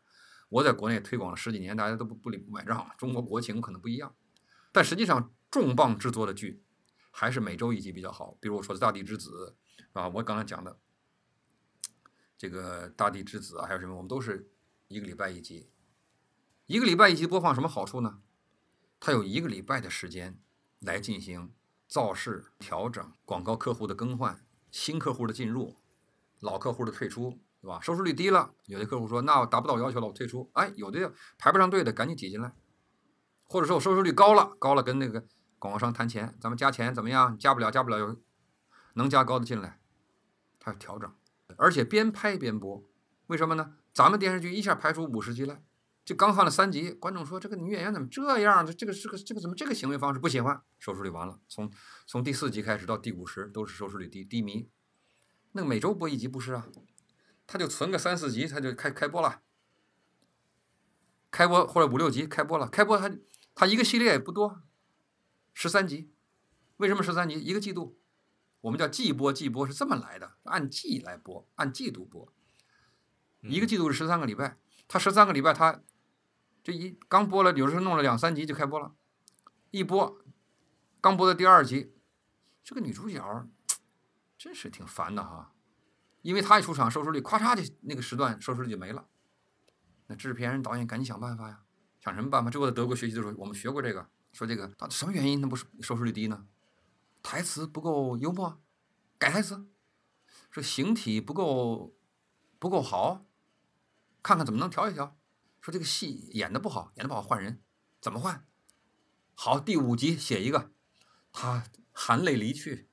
[0.47, 2.89] 我在国内推广了十几年，大家都不不理不买账。
[2.97, 4.15] 中国国情可能不一样，
[4.71, 6.63] 但实际上重磅制作的剧，
[7.11, 8.37] 还是每周一集比较好。
[8.39, 9.55] 比如我说的《大地之子》
[9.99, 10.79] 啊，我刚才讲的
[12.37, 14.51] 这个《大地之子》啊，还有什么，我们都是
[14.87, 15.71] 一个礼拜一集。
[16.65, 18.21] 一个礼拜一集播放什么好处呢？
[18.99, 20.39] 它有一个礼拜的时间
[20.79, 21.53] 来进行
[21.87, 25.77] 造势、调整、广告客户的更换、新客户的进入、
[26.39, 27.79] 老客户的退出，对吧？
[27.81, 30.51] 收视率低了，有的客户说那我达不到要求了，我退出。
[30.53, 32.53] 哎，有的排不上队的，赶紧挤进来。
[33.45, 35.27] 或者说我收视率高了，高了跟那个
[35.59, 37.37] 广告商谈钱，咱们加钱怎么样？
[37.37, 38.19] 加不了，加不了，有
[38.93, 39.79] 能加高的进来，
[40.57, 41.13] 它要调整，
[41.57, 42.83] 而且边拍边播。
[43.27, 43.75] 为什么呢？
[43.93, 45.61] 咱们电视剧一下拍出五十集来。
[46.05, 48.65] 就刚放了三集，观众说这个女演员怎么这样？
[48.65, 50.59] 这这个这个这个怎么这个行为方式不喜欢？
[50.79, 51.71] 收视率完了，从
[52.07, 54.69] 从第四集开始到第五十都是收视率低低迷。
[55.51, 56.67] 那每周播一集不是啊？
[57.45, 59.41] 他就存个三四集，他就开开播了，
[61.29, 63.11] 开播或者五六集开播了，开播他
[63.53, 64.63] 他一个系列也不多，
[65.53, 66.11] 十三集。
[66.77, 67.39] 为什么十三集？
[67.39, 67.99] 一个季度，
[68.61, 72.31] 我们叫季播季播是这么来的，按季来播，按季度播。
[73.41, 75.81] 一个季度是十三个礼拜，他十三个礼拜他。
[76.61, 78.93] 这一刚播了，有时候弄了两三集就开播了，
[79.71, 80.21] 一播，
[80.99, 81.93] 刚播的第二集，
[82.63, 83.47] 这个女主角
[84.37, 85.53] 真是挺烦的哈，
[86.21, 89.07] 因为她一出场，收视率咔嚓就那个时段收视率就没了，
[90.07, 91.63] 那制片人导演赶紧想办法呀，
[92.01, 92.51] 想什么办法？
[92.51, 96.45] 这我在德国学习的时候，我们学过这个，说这个到底什么原因，那不是收视率低呢？
[97.21, 98.61] 台词不够幽默，
[99.17, 99.67] 改台词，
[100.49, 101.93] 说形体不够
[102.57, 103.25] 不够好，
[104.23, 105.17] 看看怎么能调一调。
[105.61, 107.61] 说这个戏演的不好，演的不好换人，
[107.99, 108.45] 怎么换？
[109.35, 110.71] 好，第五集写一个，
[111.33, 112.87] 他含泪离去。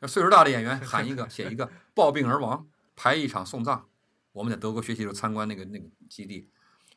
[0.00, 3.88] 那岁数大的演员喊一个，写一个，暴病而亡，排一场送葬。
[4.32, 6.50] 我们在德国学习时候参观那个那个基地，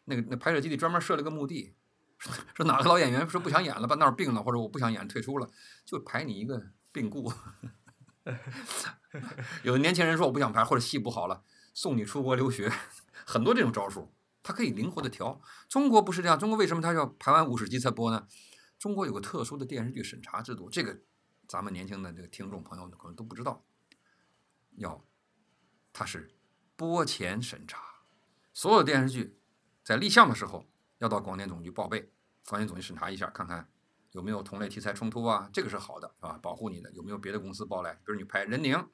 [0.06, 1.74] 那个那拍摄基地专门设了个墓地，
[2.56, 5.50] 说哪个老演员说不想演了把，那儿病了，或者我不想演退出了，
[5.86, 7.32] 就排你一个病故。
[9.64, 11.44] 有的年轻人说我不想排，或者戏不好了，
[11.74, 12.72] 送你出国留学，
[13.26, 14.14] 很多这种招数。
[14.42, 16.38] 它可以灵活的调，中国不是这样。
[16.38, 18.28] 中国为什么它要排完五十集才播呢？
[18.78, 21.00] 中国有个特殊的电视剧审查制度，这个
[21.48, 23.66] 咱们年轻的这个听众朋友可能都不知道。
[24.78, 25.04] 要，
[25.92, 26.36] 它是
[26.76, 27.82] 播前审查，
[28.54, 29.40] 所有电视剧
[29.84, 30.68] 在立项的时候
[31.06, 32.12] 要到广电总局报备，
[32.48, 33.70] 广电总局审查一下，看看
[34.12, 36.40] 有没有同类题材冲突啊，这个是好的，是吧？
[36.42, 36.92] 保护你的。
[36.94, 37.94] 有没有别的公司报来？
[37.94, 38.90] 比如你拍任宁，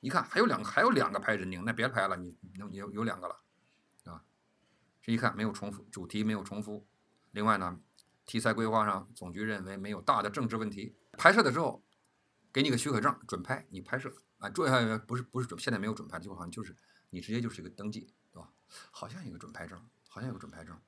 [0.00, 3.36] 一看还有两个，还有两个拍任宁，那别拍了，你能有有两个了。
[5.04, 6.86] 这一看没有重复，主题没有重复。
[7.32, 7.80] 另外呢，
[8.24, 10.96] 题材规划上总局认为没有大的政治问题。
[11.18, 11.84] 拍摄的时候
[12.52, 16.76] 给你个许可证，准拍，你拍摄啊，注意下不是不是准，现在没有准拍，就好像就是
[17.10, 18.48] 你直接就是一个登记，对吧？
[18.92, 19.76] 好像有个准拍证，
[20.08, 20.80] 好像有个准拍证，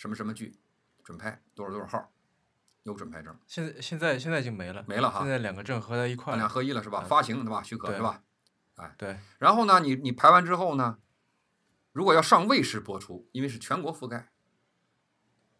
[0.00, 0.58] 什么什么剧
[1.04, 2.10] 准拍多少多少号，
[2.84, 3.38] 有准拍证。
[3.46, 5.20] 现在现在现在已经没了，没了哈。
[5.20, 7.02] 现在两个证合在一块，两合一了是吧？
[7.02, 7.62] 发行对吧？
[7.62, 8.24] 许可是吧？
[8.76, 9.18] 哎，对。
[9.38, 11.00] 然后呢，你你排完之后呢？
[11.92, 14.30] 如果要上卫视播出，因为是全国覆盖，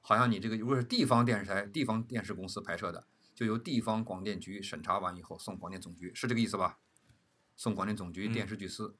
[0.01, 6.78] 好像你这个如果是地方电视台、地方电视公司拍摄的，就由地方广电局审查完以后送广电总局，是这个意思吧？
[7.59, 8.97] 送广电总局电视剧司，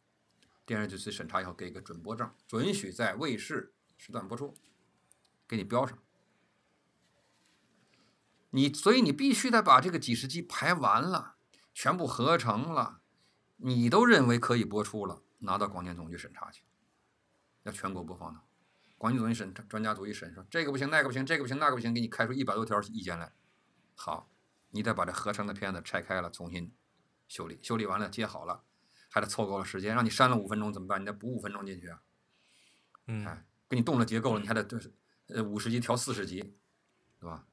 [0.67, 4.55] 电视剧司审查以后给个准播证，准许在卫视时段播出，
[5.51, 5.99] 给你标上。
[8.51, 11.35] 你所以你必须得把这个几十集排完了，
[11.75, 13.01] 全部合成了，
[13.57, 16.63] 你都认为可以播出了，拿到广电总局审查去。
[17.65, 18.41] 要全国播放的，
[18.97, 23.33] 广电总局审专家组一审说这个不行，那个不行，这个不行，那个不行，给你开出一百多条意见来。
[23.97, 24.31] 好，
[24.71, 26.73] 你得把这合成的片子拆开了，重新
[27.27, 28.63] 修理，修理完了接好了，
[29.11, 31.01] 还得凑够了时间，让你删了五分钟怎么办？
[31.01, 32.03] 你得补五分钟进去啊。
[33.09, 34.81] 嗯，哎，给你动了结构了，你还得对，
[35.35, 36.57] 呃，五十集调四十集，
[37.19, 37.47] 对吧？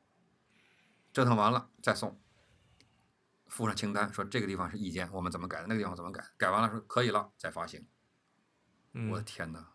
[1.14, 2.20] 折腾完了再送，
[3.48, 5.68] 附上清单，说这个地方是意见，我们怎么改的？
[5.68, 6.24] 那个地方怎么改？
[6.38, 7.88] 改完了说可以了再发行。
[9.12, 9.74] 我的天哪！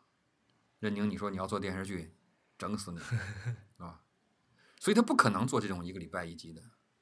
[0.80, 2.14] 任宁，你说你要做电视剧，
[2.58, 2.98] 整死你，
[3.84, 4.02] 啊！
[4.80, 6.60] 所以他不可能做这种一个礼拜一集的，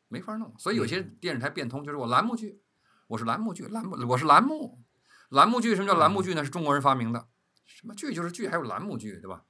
[0.08, 0.54] 没法弄。
[0.58, 2.62] 所以有些电视台变通，就是我栏目剧，
[3.06, 4.84] 我是栏目剧，栏目我是栏目，
[5.30, 6.44] 栏目剧什么叫栏目剧呢？
[6.44, 7.28] 是中国人发明的，
[7.64, 9.46] 什么剧就是剧，还有栏目剧，对吧？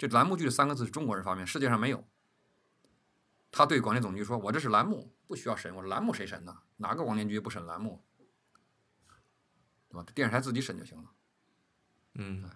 [0.00, 2.08] 这栏目剧这三个字是中国人发明，世界上没有。
[3.50, 5.74] 他对广电总局说：“我这是栏目，不需要审。
[5.74, 6.56] 我说栏目谁审呢？
[6.78, 8.02] 哪个广电局不审栏目？
[9.90, 10.06] 对吧？
[10.14, 11.10] 电视台自己审就行了。”
[12.14, 12.50] 嗯。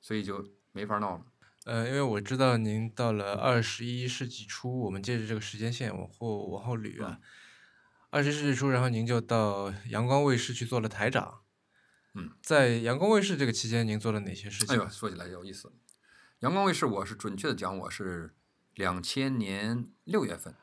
[0.00, 1.24] 所以就没法闹了。
[1.64, 7.18] 呃，因为我知道您到了二十一世纪初，我们借着这个时间线往后往后捋啊。
[8.10, 11.40] 二十世纪初，然后您就到阳光卫视去做了台长。
[12.12, 14.76] 嗯，在阳光卫视这个期间，您做了哪些事情？
[14.76, 15.72] 哎呦，说起来有意思。
[16.44, 18.34] 阳光卫视，我是准确的讲，我是
[18.74, 20.54] 两千年六月份，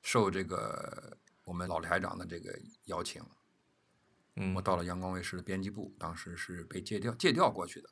[0.00, 3.22] 受这个我们老台长的这个邀请，
[4.36, 7.90] 嗯我到了阳光卫视的编辑部，当时是被借调借调过去的，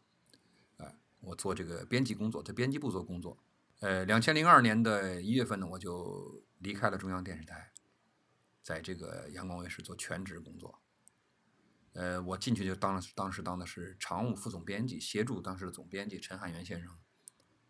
[0.79, 3.37] 哎，我做这个编辑工作，在编辑部做工作。
[3.81, 7.75] 呃，两千零二年的一月份呢，我就离开了中央电视台，
[8.63, 10.81] 在这个阳光卫视做全职工作。
[11.93, 16.97] 呃，我进去就当了当时当的是常务副总编辑，协助当时的总编辑陈汉元先生，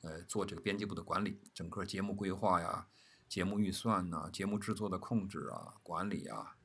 [0.05, 2.89] 呃，做这个编辑部的管理，整个节目规划呀、
[3.27, 6.57] 节目预算呐、节目制作的控制啊、管理啊，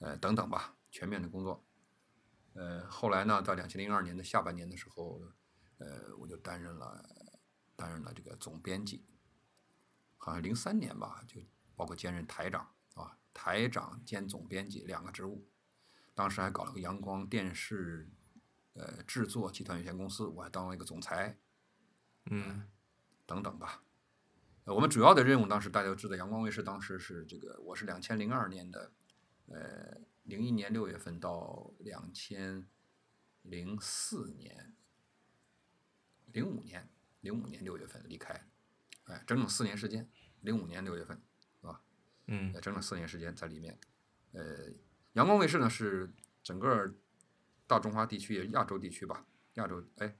[0.00, 1.64] 呃等等吧，全面的工作。
[2.54, 5.22] 呃，后来呢，到两千零二年的下半年的时候，
[5.78, 7.30] 呃，我就担任了
[7.76, 9.06] 担任了这个总编辑，
[10.18, 11.40] 好像零三年吧，就
[11.76, 15.46] 包括兼任台长啊，台长兼总编辑两个职务。
[16.12, 18.10] 当时还搞了个阳光电视
[18.74, 21.38] 呃制作集团有限公司，我还当了一个总裁
[22.32, 22.68] 嗯
[23.30, 23.84] 等等吧。
[24.64, 28.90] 呃，我们主要的任务当时大家都知道，阳光卫视当时是这个，我是两千零二年的，
[29.46, 32.66] 呃，零一年六月份到两千
[33.42, 34.74] 零四年，
[36.32, 38.48] 零五年零五年六月份离开，
[39.04, 40.10] 哎，整整四年时间，
[40.40, 41.22] 零五年六月份，
[41.60, 41.80] 是吧？
[42.26, 43.78] 嗯呃整整四年时间在里面。
[44.32, 44.72] 呃，
[45.12, 46.12] 阳光卫视呢是
[46.42, 46.92] 整个
[47.68, 49.24] 大中华地区、亚洲地区吧，
[49.54, 50.16] 亚洲哎，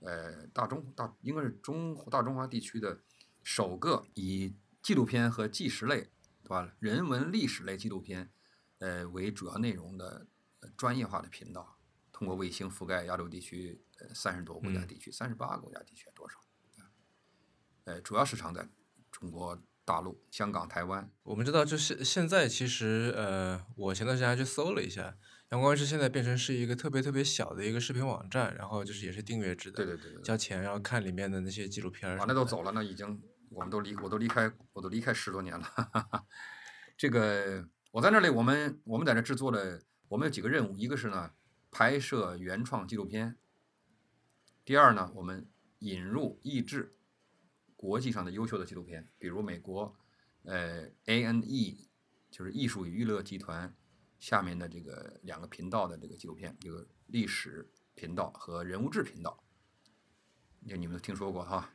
[0.00, 3.00] 呃，大中大应该是中大中华地区的
[3.42, 6.10] 首个以纪录片和纪实类，
[6.42, 6.72] 对吧？
[6.78, 8.30] 人文历史类纪录片，
[8.78, 10.26] 呃为主要内容的、
[10.60, 11.78] 呃专业化的频道，
[12.12, 16.38] 通过卫星覆盖亚洲地区呃三十多个国家嗯地区，三十八个国家地区多少？
[17.84, 18.68] 呃，主要市场在
[19.10, 21.10] 中国大陆、香港、台湾。
[21.22, 25.16] 我们知道，就是现在其实呃，我前段时间还去搜了一下，
[25.50, 35.66] 阳光卫视现在变成是一个特别特别小的一个视频网站，然后就是也是订阅制的，对对对交钱然后看里面的那些纪录片儿啊，那都走了，那已经我们都离我都离开我都离开十多年了。
[36.98, 41.32] 这个我在那里，我们我们在那制作了，我们有几个任务，一个是呢
[41.70, 43.38] 拍摄原创纪录片，
[44.66, 46.98] 第二呢我们引入译制
[47.74, 49.96] 国际上的优秀的纪录片，比如美国
[50.42, 51.88] 呃 A N E
[52.30, 53.74] 就是艺术与娱乐集团
[54.18, 59.42] 下面的这个两个频道的这个纪录片，一个历史频道和人物志频道，
[60.66, 61.72] 就你们都听说过哈。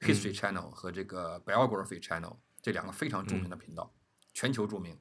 [0.00, 3.92] History Channel 和这个 Biography Channel 这两个非常著名的频道，
[4.32, 4.96] 全球著名，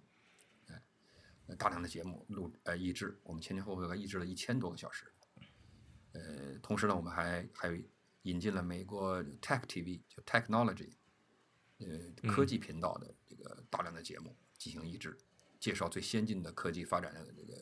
[1.55, 5.13] 大量的节目录呃译制，我们前前后后译制了一千多个小时。
[6.13, 7.77] 呃，同时呢，我们还还有
[8.23, 10.91] 引进了美国 Tech TV 就 Technology，
[11.77, 15.15] 呃科技频道的这个大量的节目进行译制，
[15.59, 17.53] 介绍最先进的科技发展的这个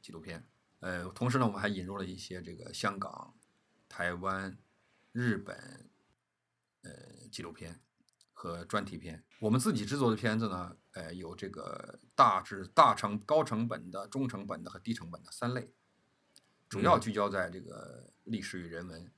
[0.00, 0.46] 纪录片。
[0.80, 3.34] 呃，同时呢，我们还引入了一些这个香港、
[3.88, 4.56] 台湾、
[5.12, 5.90] 日本。
[6.86, 7.80] 呃，纪录片
[8.34, 15.72] 和专题片，我们自己制作的片子呢，呃，有这个大致大成高成本的、中成本的和低成本的三类，
[16.68, 19.10] 主要嗯聚焦在这个历史与人文，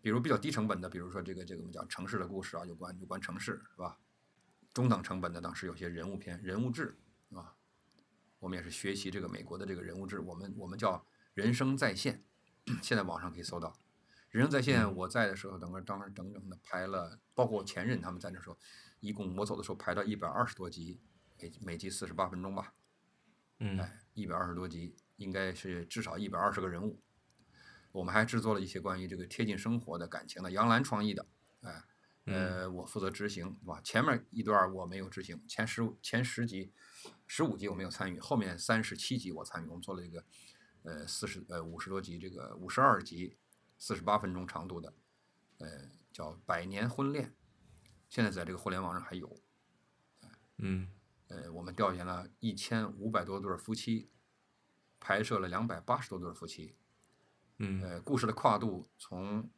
[0.00, 3.98] 比如比较低成本的，比如说这个这个我们讲城市的故事啊，有关有关城市是吧？
[4.72, 6.98] 中等成本的当时有些人物片、人物志？
[8.44, 12.22] 我们也是学习这个美国的这个人物志，我们我们叫人生在线，
[12.82, 13.74] 现在网上可以搜到。
[14.28, 18.58] 人生在线，嗯我在的时候，整个当时整整的排了，包括我前任他们在那时候，
[19.00, 21.00] 一共我走的时候排到一百二十多集，
[21.40, 22.74] 每每集四十八分钟吧，
[23.60, 27.00] 嗯哎，一百二十多集，应该是至少一百二十个人物。
[27.92, 31.26] 我们还制作了一些关于这个贴近生活的感情的，杨澜创意的，
[31.62, 31.82] 哎，
[32.26, 33.80] 呃，我负责执行，是吧？
[33.82, 36.74] 前面一段我没有执行，前十前十集、
[37.36, 40.24] 十五集我没有参与，后面三十七集我参与，我们做了一个，
[40.84, 43.36] 呃，四十呃五十多集，这个五十二集。
[43.76, 44.94] 四十八分钟长度的，
[45.58, 47.26] 呃，叫《百年婚恋》，
[48.08, 49.36] 现在在这个互联网上还有。
[50.58, 50.88] 嗯
[51.26, 54.08] 呃，我们调研了一千五百多对夫妻，
[55.00, 56.76] 拍摄了两百八十多对夫妻。
[57.58, 59.50] 嗯呃，故事的跨度从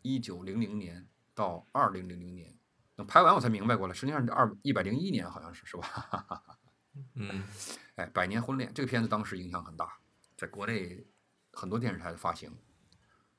[0.00, 2.58] 一九零零年到二零零零年。
[2.96, 6.58] 等拍完我才明白过来，实际上这二一百零一年，好像是是吧？
[7.14, 7.42] 嗯
[7.96, 9.98] 哎，《百年婚恋》这个片子当时影响很大，
[10.36, 11.06] 在国内
[11.52, 12.50] 很多电视台的发行。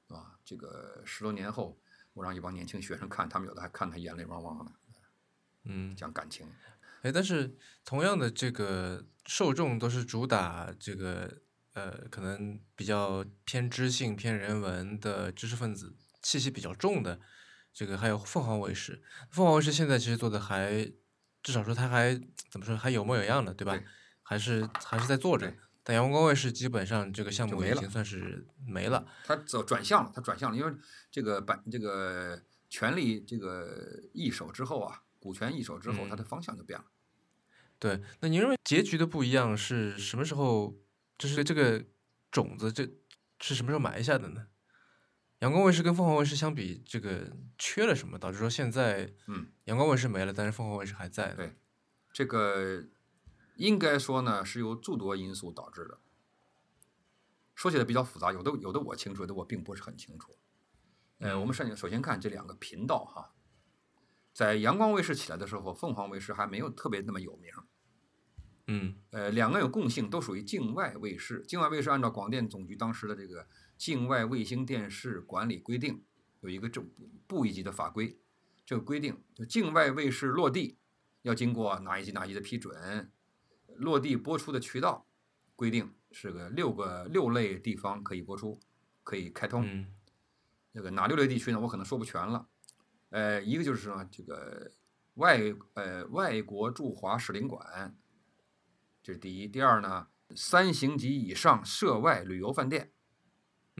[0.07, 1.79] 啊，这个十多年后，
[2.13, 4.71] 我让一帮年轻学生看，他们有的还看他眼泪汪汪的，
[5.63, 6.45] 嗯，讲感情。
[7.01, 11.41] 哎，但是同样的这个受众都是主打这个
[11.73, 17.21] 呃，可能比较偏知性、偏人文的知识分子气息比较重的，
[17.71, 19.01] 这个还有凤凰卫视。
[19.29, 20.91] 凤凰卫视现在其实做的还，
[21.43, 22.13] 至少说他还
[22.49, 23.75] 怎么说，还有模有样的，对吧？
[23.75, 23.83] 对
[24.23, 25.53] 还是还是在做着。
[25.83, 29.05] 但阳光卫视基本上这个项目已经算是没了。
[29.25, 30.73] 他走转向了，他转向了，因为
[31.09, 36.85] 这个版这个权力这个易手之后啊，股权易手之后，它嗯的方向就变了。
[37.79, 40.75] 对，那您认为结局的不一样是什么时候？
[41.17, 41.85] 就是这个
[42.31, 42.83] 种子，这
[43.39, 44.47] 是什么时候埋下的呢？
[45.41, 51.33] 阳光卫视跟凤凰卫视相比，这个缺了什么，导致说现在嗯，阳光卫视没了，但是凤凰卫视还在？
[51.33, 51.55] 对
[52.13, 52.85] 这个
[53.55, 55.97] 应该说呢是由诸多因素导致的。
[57.55, 60.37] 说起来比较复杂，有的有的我清楚，有的我并不是很清楚。
[61.17, 63.33] 呃，我们首先首先看这两个频道哈，
[64.33, 67.51] 在阳光卫视起来的时候，凤凰卫视还没有特别那么有名。
[68.67, 71.43] 嗯呃，两个有共性，都属于境外卫视。
[71.47, 73.43] 境外卫视按照广电总局当时的这个
[73.81, 75.95] 《境外卫星电视管理规定》
[76.41, 76.87] 有一个正
[77.25, 78.15] 部一级的法规，
[78.63, 80.77] 这个规定就境外卫视落地
[81.23, 83.11] 要经过哪一级哪一级的批准，
[83.77, 85.07] 落地播出的渠道
[85.55, 88.59] 规定是个六个六类地方可以播出，
[89.03, 89.63] 可以开通。
[89.65, 89.87] 嗯
[90.71, 91.59] 这个哪六类地区呢？
[91.59, 92.47] 我可能说不全了。
[93.09, 94.71] 呃，一个就是说这个
[95.15, 95.41] 外
[95.73, 97.97] 呃外国驻华使领馆，
[99.01, 99.47] 这是第一。
[99.47, 102.91] 第二呢，三星级以上涉外旅游饭店。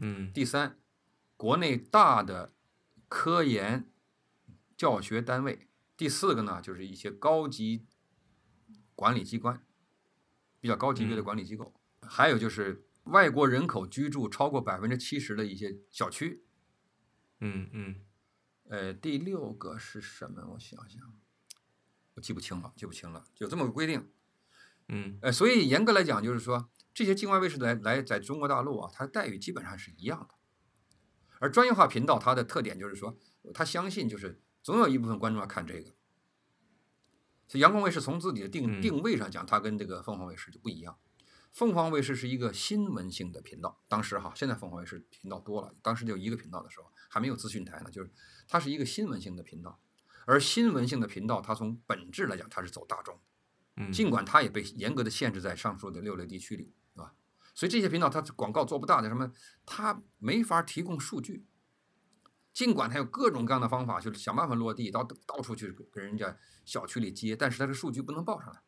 [0.04, 0.80] 嗯第三，
[1.36, 2.52] 国内大的
[3.08, 3.88] 科研
[4.76, 5.68] 教学单位。
[5.96, 7.86] 第四个呢，就是一些高级
[8.96, 9.64] 管理机关，
[10.58, 11.72] 比较高级别的嗯管理机构。
[12.00, 16.42] 还有就是外国人口居住超过百分之七十的一些小区。
[17.38, 18.00] 嗯嗯
[18.64, 20.44] 呃，第六个是什么？
[20.54, 21.14] 我想想，
[22.14, 23.24] 我记不清了，记不清了。
[23.38, 24.10] 有这么个规定，
[24.88, 30.34] 嗯呃，所以严格来讲，就是说这些境外卫视来来在中国大陆啊，它的待遇基本上是一样的。
[31.38, 33.18] 而专业化频道它的特点就是说，
[33.52, 35.94] 他相信就是总有一部分观众要看这个。
[37.48, 40.96] 所以阳光卫视从自己的定嗯定位上讲，它跟这个凤凰卫视就不一样。
[41.52, 48.10] 凤凰卫视是一个新闻性的频道，当时哈，现在凤凰卫视频道多了，当时就一个频道的时候还没有资讯台呢，就是
[48.48, 49.80] 它是一个新闻性的频道。
[50.24, 53.20] 而新闻性的频道，它从本质来讲，它是走大众。
[53.76, 56.72] 嗯，尽管它也被严格的限制在上述的六类地区里？
[57.54, 59.32] 所以这些频道它广告做不大的，什么
[59.66, 61.44] 它没法提供数据。
[62.52, 68.60] 尽管它有各种各样的方法，就是想办法落地，到到处去跟人家小区里接，但是它的数据不能报上来。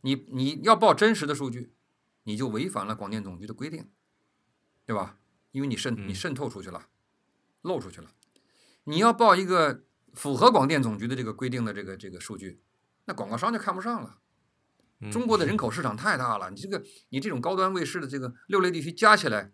[0.00, 1.74] 你你要报真实的数据，
[2.22, 3.90] 你就违反了广电总局的规定，
[4.86, 5.18] 对吧？
[5.52, 6.88] 因为你渗你嗯渗透出去了，
[7.60, 8.10] 漏出去了。
[8.84, 12.62] 你要报一个符合广电总局的这个规定的这个这个数据，
[13.04, 14.20] 那广告商就看不上了。
[15.00, 19.52] 嗯中国的人口市场太大了，你这个你这种高端卫视的这个六类地区加起来，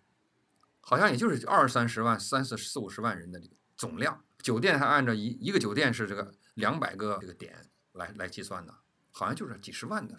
[0.80, 4.24] 好像也就是二三十万、三四四五十万人的这个总量。
[4.38, 8.74] 酒店还按照一一个酒店是这个两百个这个点来来计算的，
[9.10, 10.16] 好像就是几十万的。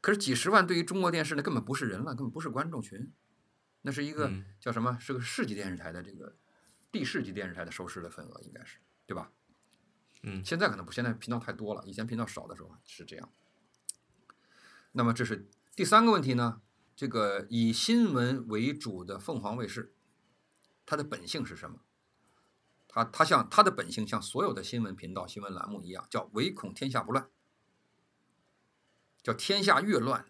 [0.00, 3.12] 可是几十万对于中国电视那根本不是人了，根本不是观众群，
[3.82, 4.98] 那是一个嗯叫什么？
[5.00, 6.36] 是个市级电视台的这个
[6.90, 9.30] 地市级电视台的收视的份额，应该是对吧？
[10.22, 13.28] 嗯现在可能不，现在频道太多了，以前频道少的时候是这样。
[14.92, 16.62] 那么这是第三个问题呢？
[16.94, 19.94] 这个以新闻为主的凤凰卫视，
[20.84, 21.80] 它的本性是什么？
[22.86, 27.30] 它它像它的本性像所有的新闻频道、新闻栏目一样，叫唯恐天下不乱，
[29.22, 30.26] 叫天下越乱，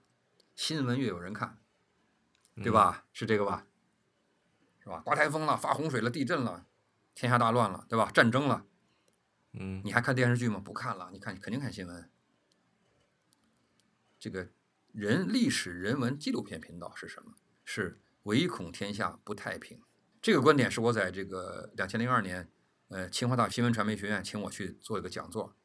[0.54, 1.58] 新闻越有人看，
[2.54, 3.04] 对吧？
[3.12, 3.66] 是这个吧？
[4.78, 5.00] 是吧？
[5.04, 6.66] 刮台风了，发洪水了，地震了，
[7.16, 8.08] 天下大乱了，对吧？
[8.12, 8.64] 战争了，
[9.52, 10.60] 嗯你还看电视剧吗？
[10.64, 12.08] 不看了，你看肯定看新闻。
[14.22, 14.48] 这个
[14.92, 17.34] 人历史人文纪录片频道是什么？
[17.64, 19.82] 是唯恐天下不太平。
[20.20, 22.48] 这个观点是我在这个两千零二年，
[22.86, 25.56] 呃，清华大学新闻传媒学院请我去做一个讲座，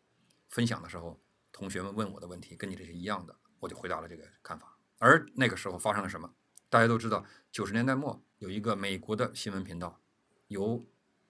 [0.49, 4.75] 分享的时候，同学们问我的问题跟你这是一样的，我就回答了这个看法。
[4.97, 6.33] 而那个时候发生了什么？
[6.67, 10.01] 大家都知道，九十年代末有一个美国的新闻频道，
[10.47, 10.83] 由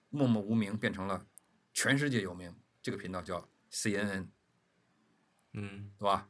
[0.07, 1.27] 默默无名变成了
[1.73, 2.55] 全世界有名。
[2.81, 4.29] 这个频道叫 CNN，
[5.51, 6.29] 嗯对吧？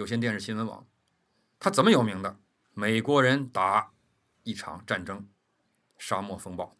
[0.00, 0.86] 有线电视新闻网，
[1.58, 2.38] 它怎么有名的？
[2.72, 3.92] 美国人打
[4.44, 5.28] 一场战争，
[5.98, 6.74] 沙漠风暴，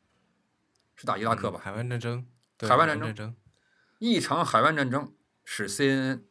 [0.97, 1.61] 是打伊拉克吧？
[1.61, 3.37] 嗯海湾战争，对海湾战争战争，
[3.99, 5.15] 一场海湾战争
[5.45, 6.23] 使 CNN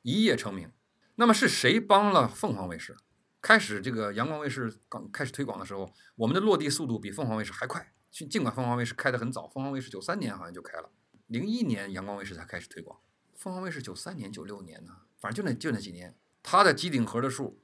[0.00, 0.72] 一夜成名。
[1.16, 2.96] 那么是谁帮了凤凰卫视？
[3.42, 7.92] 开始这个阳光卫视刚开始推广的时候，我们的落地速度比凤凰卫视还快。
[8.10, 10.90] 尽尽管凤凰卫视开得很早，凤凰卫视九三年好像就开了，
[11.26, 12.98] 零一年阳光卫视才开始推广。
[13.36, 17.62] 凤凰卫视九三年、九六年呢，反正就那就那几年，它的机顶盒的数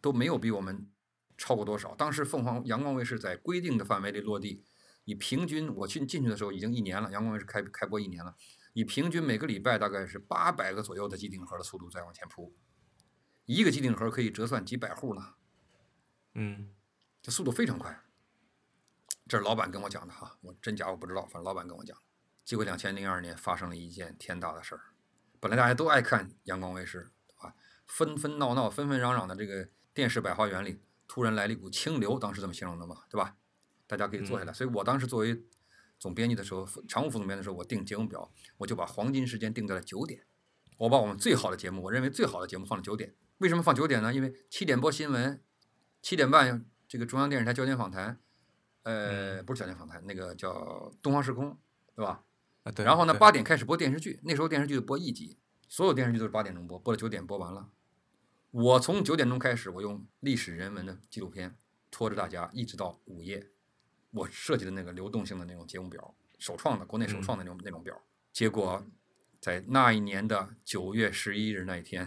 [0.00, 0.90] 都没有比我们
[1.36, 1.94] 超过多少。
[1.94, 4.64] 当时凤凰阳光卫视在规定的范围内落地，
[5.04, 8.36] 以平均我去进去的时候已经一年了，阳光卫视开开播一年了，
[8.72, 12.54] 以平均每个礼拜大概是八百个左右的机顶盒的速度在往前扑，
[13.44, 15.34] 一个机顶盒可以折算几百户呢，
[16.34, 16.74] 嗯
[17.22, 18.02] 这速度非常快。
[19.28, 21.96] 这是老板跟我讲的哈，我真假我不知道，反正老板跟我讲。
[22.44, 24.80] 结果两千零二年发生了一件天大的事儿，
[25.38, 27.21] 本来大家都爱看阳光卫视，啊，
[27.92, 33.36] 纷纷闹闹、纷纷攘攘的这个电视百花园里，突然来了一股清流，当时这么形容的嘛，对吧？
[33.86, 34.52] 大家可以坐下来。
[34.52, 35.44] 所以我当时作为
[35.98, 40.24] 总编辑的时候，常务副总编的时候，我定节目表，我就把黄金时间定在了九点。
[40.78, 43.14] 我把我们最好的节目，我认为最好的节目放了九点。
[43.38, 44.14] 为什么放九点呢？
[44.14, 45.42] 因为七点播新闻，
[46.00, 48.18] 七点半这个中央电视台焦点访谈，
[48.84, 51.58] 呃，不是焦点访谈，那个叫东方时空，
[51.94, 52.24] 对吧？
[52.62, 52.86] 啊，对。
[52.86, 55.36] 然后呢，八点开始播电视剧，那时候电视剧播一集，
[55.68, 57.68] 所有电视剧都是八点钟播，播到九点播完了。
[58.52, 61.56] 我从九点钟开始，我用历史人文的纪录片
[61.90, 63.50] 拖着大家一直到午夜。
[64.10, 67.98] 我设计的那个流动性的那种节目表，首创的，国内首创的那种、那种表。
[68.30, 68.86] 结果
[69.40, 72.06] 在那一年的九月十一日那一天，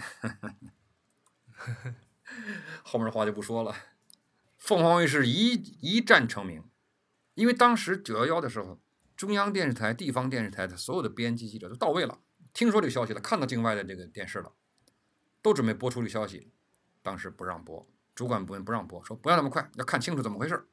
[2.84, 3.76] 后面的话就不说了。
[4.60, 6.64] 凤凰卫视一一战成名，
[7.34, 8.80] 因为当时九幺幺的时候，
[9.18, 12.20] 中央电视台、地方电视台的所有的编辑记者都到位了，
[12.54, 14.54] 听说这个消息了，看到境外的这个电视了，
[15.46, 16.52] 都准备播出这个消息，
[17.04, 20.66] 当时不让播，主管部门不让播，说不要那么快，要看清楚怎么回事儿，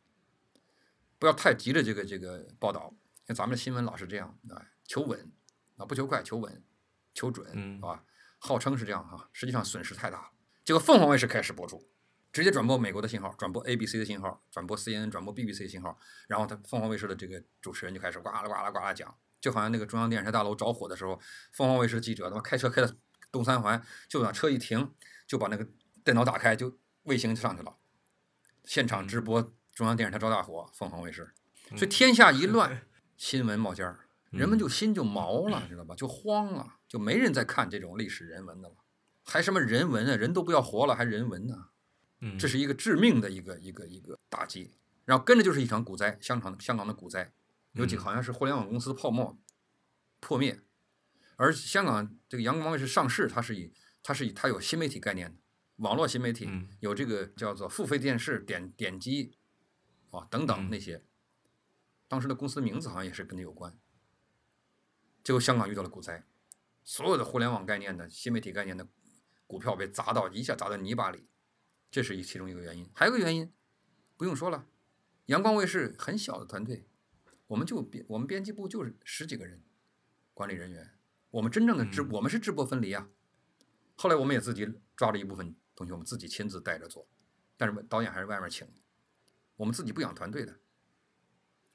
[1.18, 2.94] 不要太急着这个这个报道，
[3.26, 5.30] 像咱们的新闻老是这样啊，求稳
[5.76, 6.64] 啊，不求快，求稳，
[7.12, 8.02] 求准，嗯是吧？
[8.38, 10.30] 号称是这样哈，实际上损失太大了。
[10.64, 11.86] 结果凤凰卫视开始播出，
[12.32, 15.98] 直接转播美国的信号，转播 ABC 的信号，转播 CNN，转播 BBC 的信号，
[16.28, 21.20] 然后他凤凰卫视的这个主持人就开始呱啦呱啦呱啦讲，就好像那个中央电视台大楼着火的时候，
[21.52, 22.88] 凤凰卫视记者他妈开车开到
[23.32, 24.92] 东三环，就把车一停，
[25.26, 25.66] 就把那个
[26.04, 27.74] 电脑打开，就卫星就上去了，
[28.64, 29.42] 现场直播
[29.74, 31.32] 中央电视台着大火，凤凰卫视，
[31.70, 32.82] 所以天下一乱，
[33.16, 35.94] 新闻冒尖儿，人们就心就毛了， 知道吧？
[35.96, 38.76] 就慌了，就没人再看这种历史人文的了，
[39.24, 40.14] 还什么人文啊？
[40.14, 41.68] 人都不要活了，还人文呢？
[42.20, 44.74] 嗯，这是一个致命的一个一个一个打击，
[45.04, 47.32] 然后跟着就是一场股灾，香港香港的股灾，
[47.72, 49.36] 有几个好像是互联网公司泡沫
[50.20, 50.60] 破灭，
[51.36, 53.72] 而香港这个阳光卫视上市，它是以
[54.02, 55.40] 它是以它有新媒体概念的，
[55.76, 56.68] 网络新媒体嗯。
[56.80, 59.38] 有这个叫做付费电视点点击
[60.10, 60.70] 啊等等嗯。
[60.70, 61.04] 那些，
[62.08, 63.78] 当时的公司名字好像也是跟这有关，
[65.24, 66.24] 结果香港遇到了股灾，
[66.84, 68.86] 所有的互联网概念的新媒体概念的
[69.46, 71.28] 股票被砸到一下砸到泥巴里。
[71.90, 73.52] 这是一其中一个原因，还有个原因，
[74.16, 74.66] 不用说了，
[75.26, 76.88] 阳光卫视很小的团队，
[77.48, 79.62] 我们就编我们编辑部就是十几个人，
[80.32, 80.90] 管理人员，
[81.32, 83.08] 我们真正的制、嗯我们是制播分离啊。
[83.96, 87.08] 后来我们也自己抓了一部分同学，我们自己亲自带着做，
[87.56, 88.74] 但是导演还是外面请的，
[89.56, 90.60] 我们自己不养团队的，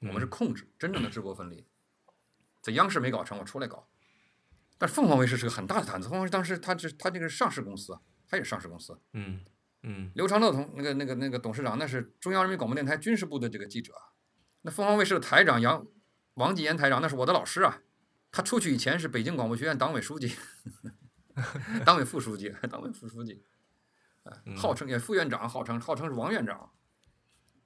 [0.00, 1.66] 我们是嗯控制真正的制播分离，
[2.60, 3.88] 在央视没搞成，我出来搞。
[4.78, 9.44] 但凤凰卫视是个很大的摊子，凤凰卫视当时它这它这个是上市公司啊，它也是上市公司，嗯
[9.82, 14.14] 嗯刘长乐同那个那个那个董事长，那是中央人民广播电台军事部的这个记者啊。
[14.62, 15.86] 那凤凰卫视的台长杨
[16.34, 17.82] 王继言台长，那是我的老师啊。
[18.30, 20.36] 他出去以前是北京广播学院党委书记，
[21.84, 23.42] 党委副书记，党委副书记，
[24.56, 26.72] 号称也副院长，号称号称是王院长。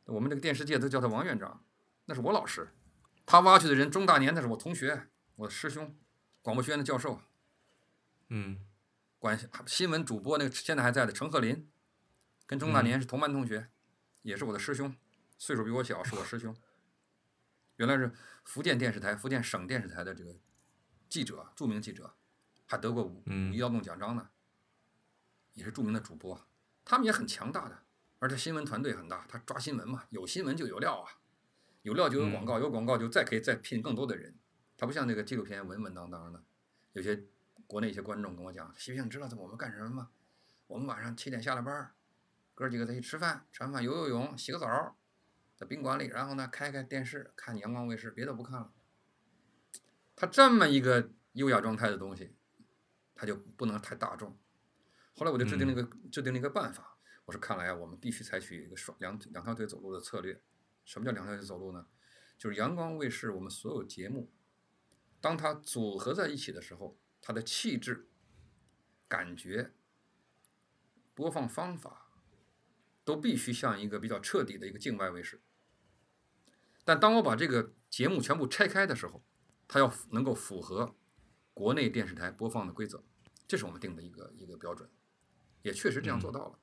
[0.04, 1.64] 我们这个电视界都叫他王院长，
[2.06, 2.68] 那是我老师。
[3.24, 5.96] 他挖去的人，中大年那是我同学，我的师兄，
[6.42, 7.20] 广播学院的教授。
[8.28, 8.58] 嗯
[9.18, 11.70] 管新闻主播那个现在还在的陈鹤林，
[12.46, 13.68] 跟钟大年是同班同学，
[14.22, 14.96] 也是我的师兄，
[15.38, 16.56] 岁数比我小，是我师兄。
[17.76, 18.12] 原来是
[18.44, 20.34] 福建电视台、福建省电视台的这个
[21.12, 22.14] 记者，著名记者，
[22.66, 24.30] 还得过五五嗯一劳动奖章呢，
[25.52, 26.48] 也是著名的主播。
[26.86, 27.82] 他们也很强大的，
[28.18, 31.20] 而且新闻团队很大，他抓新闻嘛，有新闻就有料啊，
[31.82, 34.38] 有料就有广告，有广告就再可以再聘更多的人。
[34.74, 36.42] 他不像那个纪录片稳稳当当的，
[36.94, 37.24] 有些
[37.66, 40.08] 国内一些观众跟我讲：“习近平知道我们干什么吗？
[40.66, 41.92] 我们晚上七点下了班，
[42.54, 44.96] 哥几个再去吃饭，吃完饭游游泳，洗个澡，
[45.54, 48.72] 在宾馆里，然后呢开开电视看阳光卫视，别的不看了。”
[50.14, 52.34] 他这么一个优雅状态的东西，
[53.14, 54.38] 他就不能太大众。
[55.14, 60.42] 后来我就制定了一个、制定了一个办法，我说看来啊，我们必须采取一个双两两条腿走路的策略。
[60.84, 61.86] 什么叫两条腿走路呢？
[62.38, 64.32] 就是阳光卫视我们所有节目，
[65.20, 68.08] 当它组合在一起的时候，它的气质、
[69.06, 69.74] 感觉、
[71.14, 72.10] 播放方法，
[73.04, 75.40] 都必须像一个比较彻底的一个境外卫视。
[76.84, 79.24] 但当我把这个节目全部拆开的时候，
[79.72, 80.94] 它要符能够符合
[81.54, 83.02] 国内电视台播放的规则，
[83.48, 84.90] 这是我们定的一个一个标准，
[85.62, 86.58] 也确实这样做到了。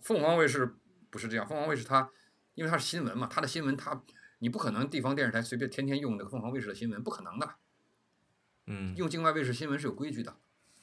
[0.00, 0.76] 凤凰卫视
[1.10, 2.08] 不是这样，凤凰卫视它
[2.54, 4.00] 因为它是新闻嘛，它的新闻它
[4.38, 7.56] 你不可能地方电视台随便天天用那个凤凰卫视的新闻，不可能的。
[8.66, 10.36] 嗯用境外卫视新闻是有规矩的，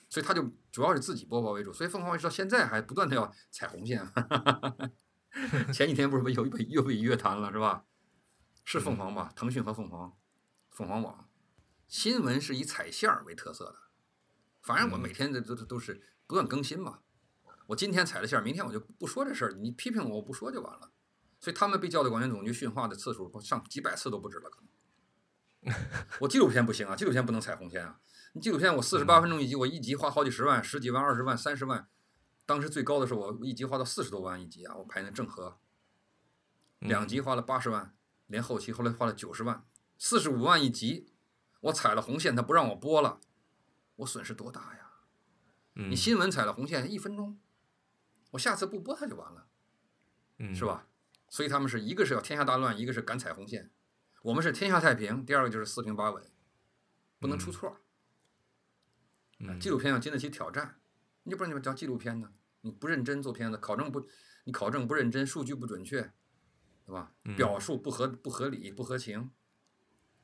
[0.09, 1.72] 所以它就主要是自己播报为主。
[1.72, 4.05] 所以凤凰卫视到现在还不断的要踩红线。
[5.74, 7.86] 前几天不是被又被又被约谈了是吧？
[8.66, 9.32] 是凤凰吧？
[9.36, 10.14] 腾讯和凤凰，
[10.72, 11.22] 凤凰网，
[11.94, 13.76] 新闻是以踩线儿为特色的，
[14.64, 17.02] 反正我嗯每天的都都都是不断更新嘛。
[17.68, 20.91] 我今天踩了线儿，明天我就不说这事儿，你批评我，我不说就完了。
[21.39, 25.76] 所以他们被叫到广电总局训话的次数上几百次都不止了，可能。
[26.22, 28.00] 我纪录片不行啊，纪录片不能踩红线啊。
[28.34, 31.88] 你纪录片我四十八分钟一集，我一集花好几十万、十几万、二十万、三十万，
[32.48, 35.60] 当时最高的时候我一集花到四十多万一集啊，我拍那郑和，
[36.80, 39.64] 两嗯集花了八十万，连后期后来花了九十万，
[40.00, 41.12] 四十五万一集，
[41.64, 43.22] 我踩了红线，他不让我播了，
[43.97, 44.91] 我损失多大呀？
[45.76, 47.39] 嗯，你新闻踩了红线一分钟，
[48.32, 49.47] 我下次不播它就完了，
[50.39, 50.66] 嗯是？
[50.66, 50.88] 吧？
[51.30, 53.72] 所以他们是一个是要天下大乱，一个是敢踩红线，
[54.24, 56.24] 我们是天下太平，第二个就是四平八稳，
[57.20, 57.78] 不能出错。
[59.39, 60.80] 嗯纪录片要经得起挑战，
[61.24, 62.32] 你就不然你们叫纪录片呢？
[62.61, 64.05] 你不认真做片子，考证不，
[64.43, 66.14] 你考证不认真，数据不准确，
[66.86, 67.14] 对吧？
[67.24, 69.32] 嗯表述不合不合理不合情，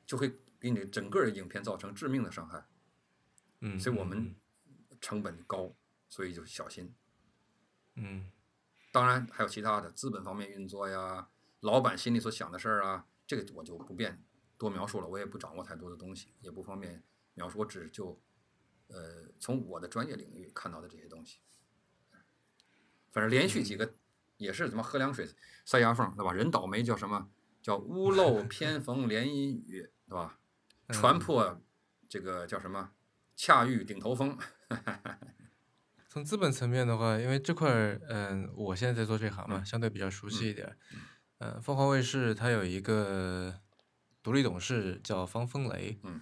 [0.06, 2.66] 就会给你整个影片造成致命的伤害。
[3.60, 5.74] 嗯，所以我们嗯成本高，
[6.08, 6.94] 所以就小心。
[7.94, 8.30] 嗯
[8.92, 11.28] 当然还有其他的资本方面运作呀，
[11.60, 14.22] 老板心里所想的事儿啊，这个我就不便
[14.58, 17.02] 多描述了，我也不掌握太多的东西，也不方便
[17.34, 18.20] 描述，我只就
[18.88, 21.38] 呃从我的专业领域看到的这些东西。
[23.12, 23.94] 反正连续几个
[24.36, 25.28] 也是什么喝凉水
[25.64, 26.32] 塞牙缝，对吧？
[26.32, 27.30] 人倒霉叫什么？
[27.62, 30.39] 叫屋漏偏逢连阴雨，对吧？
[30.92, 31.60] 船嗯破
[32.08, 32.90] 这个叫什么？
[33.36, 34.36] 恰遇顶头风。
[36.08, 40.76] 从资本层面的话，因为这块儿，嗯，我现在在做这行嘛，嗯相对比较熟悉一点儿。
[41.38, 43.60] 嗯，凤凰卫视它有一个
[44.22, 46.20] 独立董事叫方风雷，嗯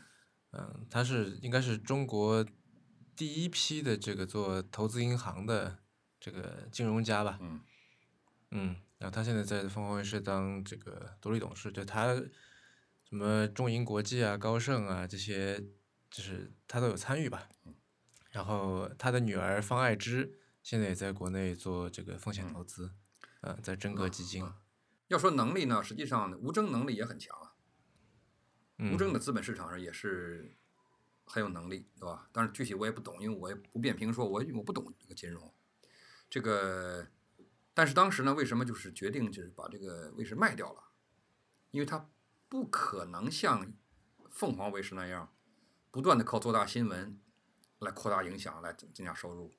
[0.52, 2.44] 嗯，他是应该是中国
[3.16, 5.78] 第一批的这个做投资银行的
[6.20, 7.38] 这个金融家吧。
[7.40, 7.60] 嗯
[8.50, 12.14] 嗯，然后他现在在凤凰卫视当这个独立董事，就他
[13.08, 15.58] 什么中银国际啊、高盛啊这些，
[16.10, 17.48] 就是他都有参与吧。
[18.30, 22.92] 然后他的女儿方爱之现在也在国内做这个风险投资，
[23.40, 24.44] 嗯、在真格基金。
[25.06, 27.54] 要说能力呢，实际上吴征能力也很强啊。
[28.76, 30.54] 嗯吴征的资本市场上也是
[31.24, 32.28] 很有能力，对吧？
[32.30, 35.50] 但是具体我也不懂，因为我也不便评说，我我不懂这个金融。
[36.28, 37.08] 这个，
[37.72, 40.84] 但是当时呢，为什么就是决定就是把这个卫视卖掉了？
[41.70, 42.10] 因为它
[42.48, 43.72] 不可能像
[44.30, 45.32] 凤凰卫视那样，
[45.90, 47.20] 不断的靠做大新闻
[47.78, 49.52] 来扩大影响，来增增加收入。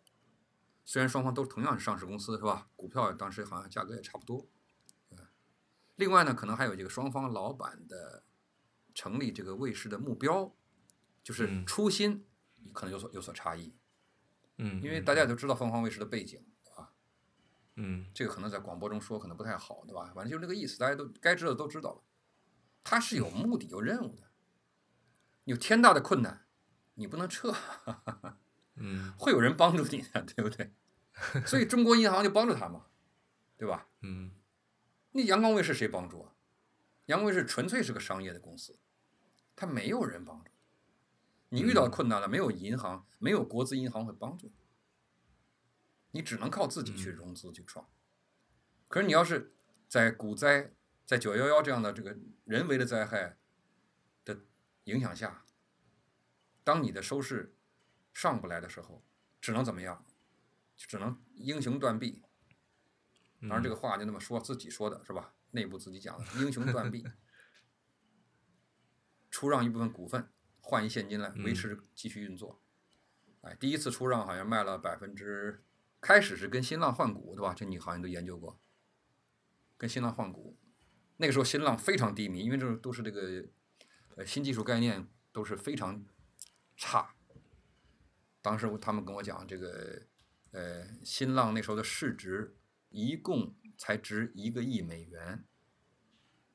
[0.83, 2.69] 虽然双方都同样是上市公司，是吧？
[2.75, 4.47] 股票当时好像价格也差不多。
[5.97, 8.23] 另外呢，可能还有这个双方老板的
[8.95, 10.55] 成立这个卫视的目标，
[11.21, 12.25] 就是嗯初心
[12.73, 13.75] 可能有所有所差异。
[14.57, 16.93] 嗯，因为大家都知道凤凰卫视的背景，对吧？
[17.75, 20.11] 嗯这个可能在广播中说可能不太好，对吧？
[20.15, 22.01] 反正就是这个意思，大家都该知道的都知道了。
[22.83, 24.23] 它是有目的、有任务的，
[25.45, 26.45] 有天大的困难，
[26.95, 27.53] 你不能撤，
[28.75, 30.73] 嗯 会有人帮助你的，对不对？
[31.45, 32.85] 所以中国银行就帮助他嘛，
[33.57, 33.87] 对吧？
[34.01, 34.31] 嗯
[35.11, 36.33] 那阳光卫视谁帮助啊？
[37.07, 38.79] 阳光卫视纯粹是个商业的公司，
[39.55, 40.51] 它没有人帮助。
[41.49, 44.53] 你遇到困难了，没有银行，没有国资银行会帮助你，
[46.11, 47.89] 你只能靠自己去融资去创。
[48.87, 49.55] 可是你要是
[49.87, 50.71] 在股灾、
[51.09, 53.35] 在九幺幺这样的这个人为的灾害
[54.23, 54.41] 的
[54.83, 55.43] 影响下，
[56.63, 57.55] 当你的收视
[58.13, 59.03] 上不来的时候，
[59.41, 60.05] 只能怎么样？
[60.75, 62.21] 只能英雄断臂。
[63.41, 65.33] 当然，这个话就那么说，自己说的是吧？
[65.49, 67.03] 内部自己讲的，英雄断臂，
[69.31, 70.29] 出让一部分股份，
[70.61, 72.61] 换一现金来维持继续运作。
[73.41, 75.63] 哎，第一次出让好像卖了百分之，
[75.99, 77.55] 开始是跟新浪换股，对吧？
[77.55, 78.59] 这你好像都研究过，
[79.75, 80.55] 跟新浪换股。
[81.21, 83.45] 那个时候新浪非常低迷，因为这都是这个
[84.15, 86.05] 呃新技术概念都是非常
[86.77, 87.13] 差。
[88.41, 90.01] 当时他们跟我讲，这个
[90.51, 92.55] 呃新浪那时候的市值
[92.87, 95.43] 一共才值一个亿美元。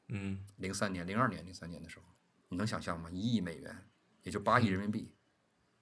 [0.09, 2.07] 嗯零三年、零二年、零三年的时候，
[2.49, 3.11] 你能想象吗？
[3.11, 3.87] 一亿美元，
[4.23, 5.13] 也就八亿人民币。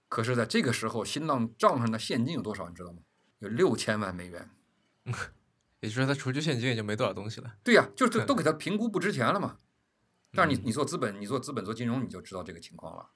[0.08, 2.68] 可是，在这个时候，新浪账上的现金有多少？
[2.68, 3.02] 你知道吗？
[3.38, 4.50] 有六千万美元。
[5.82, 7.54] 也就是说，他除去现金也就没多少东西了。
[7.62, 9.58] 对呀、就是都都给他评估不值钱了嘛。
[10.32, 13.10] 但是你嗯你做资本，你做资本做金融，你就知道这个情况了。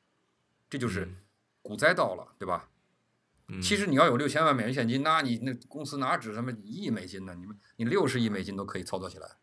[0.69, 1.17] 这就是嗯
[1.63, 2.69] 股灾到了，对吧？
[3.49, 7.35] 嗯其实你要有六千万美元现金，那你那公司哪止什么一亿美金呢？
[7.37, 9.37] 你们你六十亿美金都可以操作起来。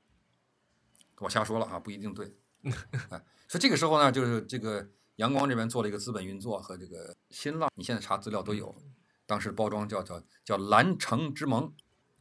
[1.19, 2.35] 我瞎说了啊，不一定对。
[3.09, 8.75] 哎，所以这个时候呢，就是这个阳光这边做了一个资本运作和这个新浪，你现在查资料都有。
[9.25, 11.73] 当时包装叫叫叫蓝城之盟，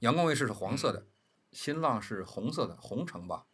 [0.03, 1.07] 阳光卫视是黄色的，
[1.53, 3.44] 新浪是红色的，红城吧？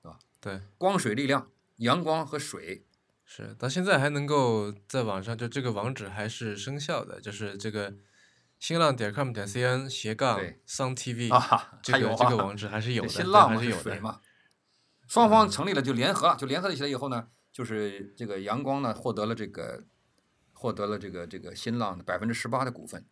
[0.00, 0.18] 对吧？
[0.40, 2.86] 对，光水力量，阳光和水
[3.24, 7.96] 是到现在还能够在网上，就这个网址还是生效的，就是这个
[8.60, 14.20] 新浪点 com 点 cn 斜杠对 Sun TV 啊，这个这个网址还是有的，新浪还是有的。
[15.08, 19.84] 双方成立了就联合了，就联合起来以后呢，就是这个阳光呢获得了这个
[20.52, 23.04] 获得了这个这个新浪的百分之十八的股份，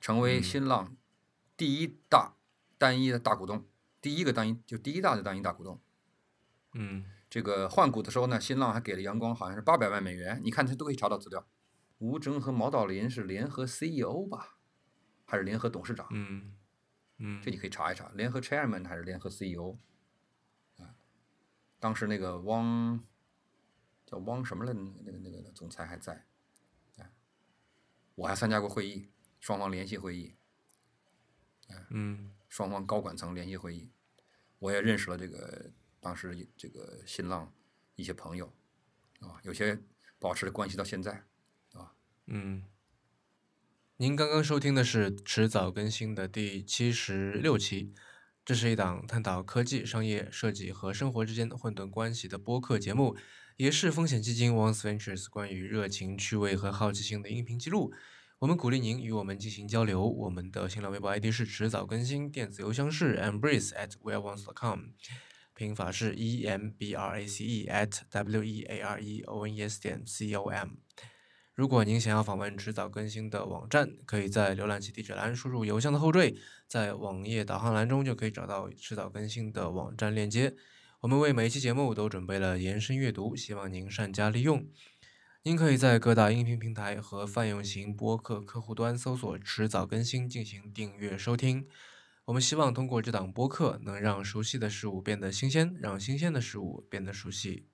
[0.00, 0.96] 成为嗯新浪
[1.56, 2.36] 第一大
[2.78, 3.64] 单一的大股东，
[4.00, 5.80] 第一个单一就第一大的单一大股东。
[6.74, 7.04] 嗯。
[7.28, 11.44] 这个换股的时候呢，新浪还给了阳光好像是八百万美元，你看他都可以查到资料。
[11.98, 14.58] 吴征和毛道林是联合 CEO 吧，
[15.24, 16.06] 还是联合董事长？
[16.12, 16.54] 嗯。
[17.18, 17.42] 嗯。
[17.42, 19.76] 这你可以查一查，联合 Chairman 还是联合 CEO？
[20.78, 20.94] 啊，
[21.80, 23.04] 当时那个汪
[24.06, 26.26] 叫汪什么来，那个那个那个总裁还在，
[26.98, 27.10] 啊，
[28.14, 30.35] 我还参加过会议，双方联席会议，
[31.90, 33.90] 嗯双方高管层联席会议，
[34.58, 37.52] 我也认识了这个当时这个新浪
[37.94, 38.52] 一些朋友，
[39.20, 39.78] 啊，有些
[40.18, 41.24] 保持的关系到现在。
[41.72, 41.92] 啊
[42.26, 42.64] 嗯。
[43.98, 47.94] 您刚刚收听的是迟早更新的第七十六期，
[48.44, 53.16] 这是一档探讨科技、商业、设计和生活之间混沌关系的播客节目，
[53.56, 57.90] 也是风险基金 Once Ventures 关于热情、趣味和好奇心的音频记录。
[58.38, 60.06] 我们鼓励您与我们进行交流。
[60.06, 64.80] 我们的新浪微博 ID 是迟早更新，电子邮箱是 embrace at weareones.com，
[65.54, 69.56] 拼法是 e m b r a c e at w e a r e o n
[69.56, 70.68] e s 点 c o m。
[71.54, 76.36] 如果您想要访问迟早更新的网站，可以在浏览器地址栏输入邮箱的后缀，
[76.68, 80.54] 在网页导航栏中就可以找到迟早更新的网站链接。
[81.00, 84.66] 我们为每一期节目都准备了延伸阅读，希望您善加利用。
[85.46, 91.68] 您可以在各大音频平台和泛用型播客客户端搜索“迟早更新”进行订阅收听。
[92.24, 97.68] 我们希望通过这档播客，能让熟悉的事物变得新鲜，让新鲜的事物变得熟悉。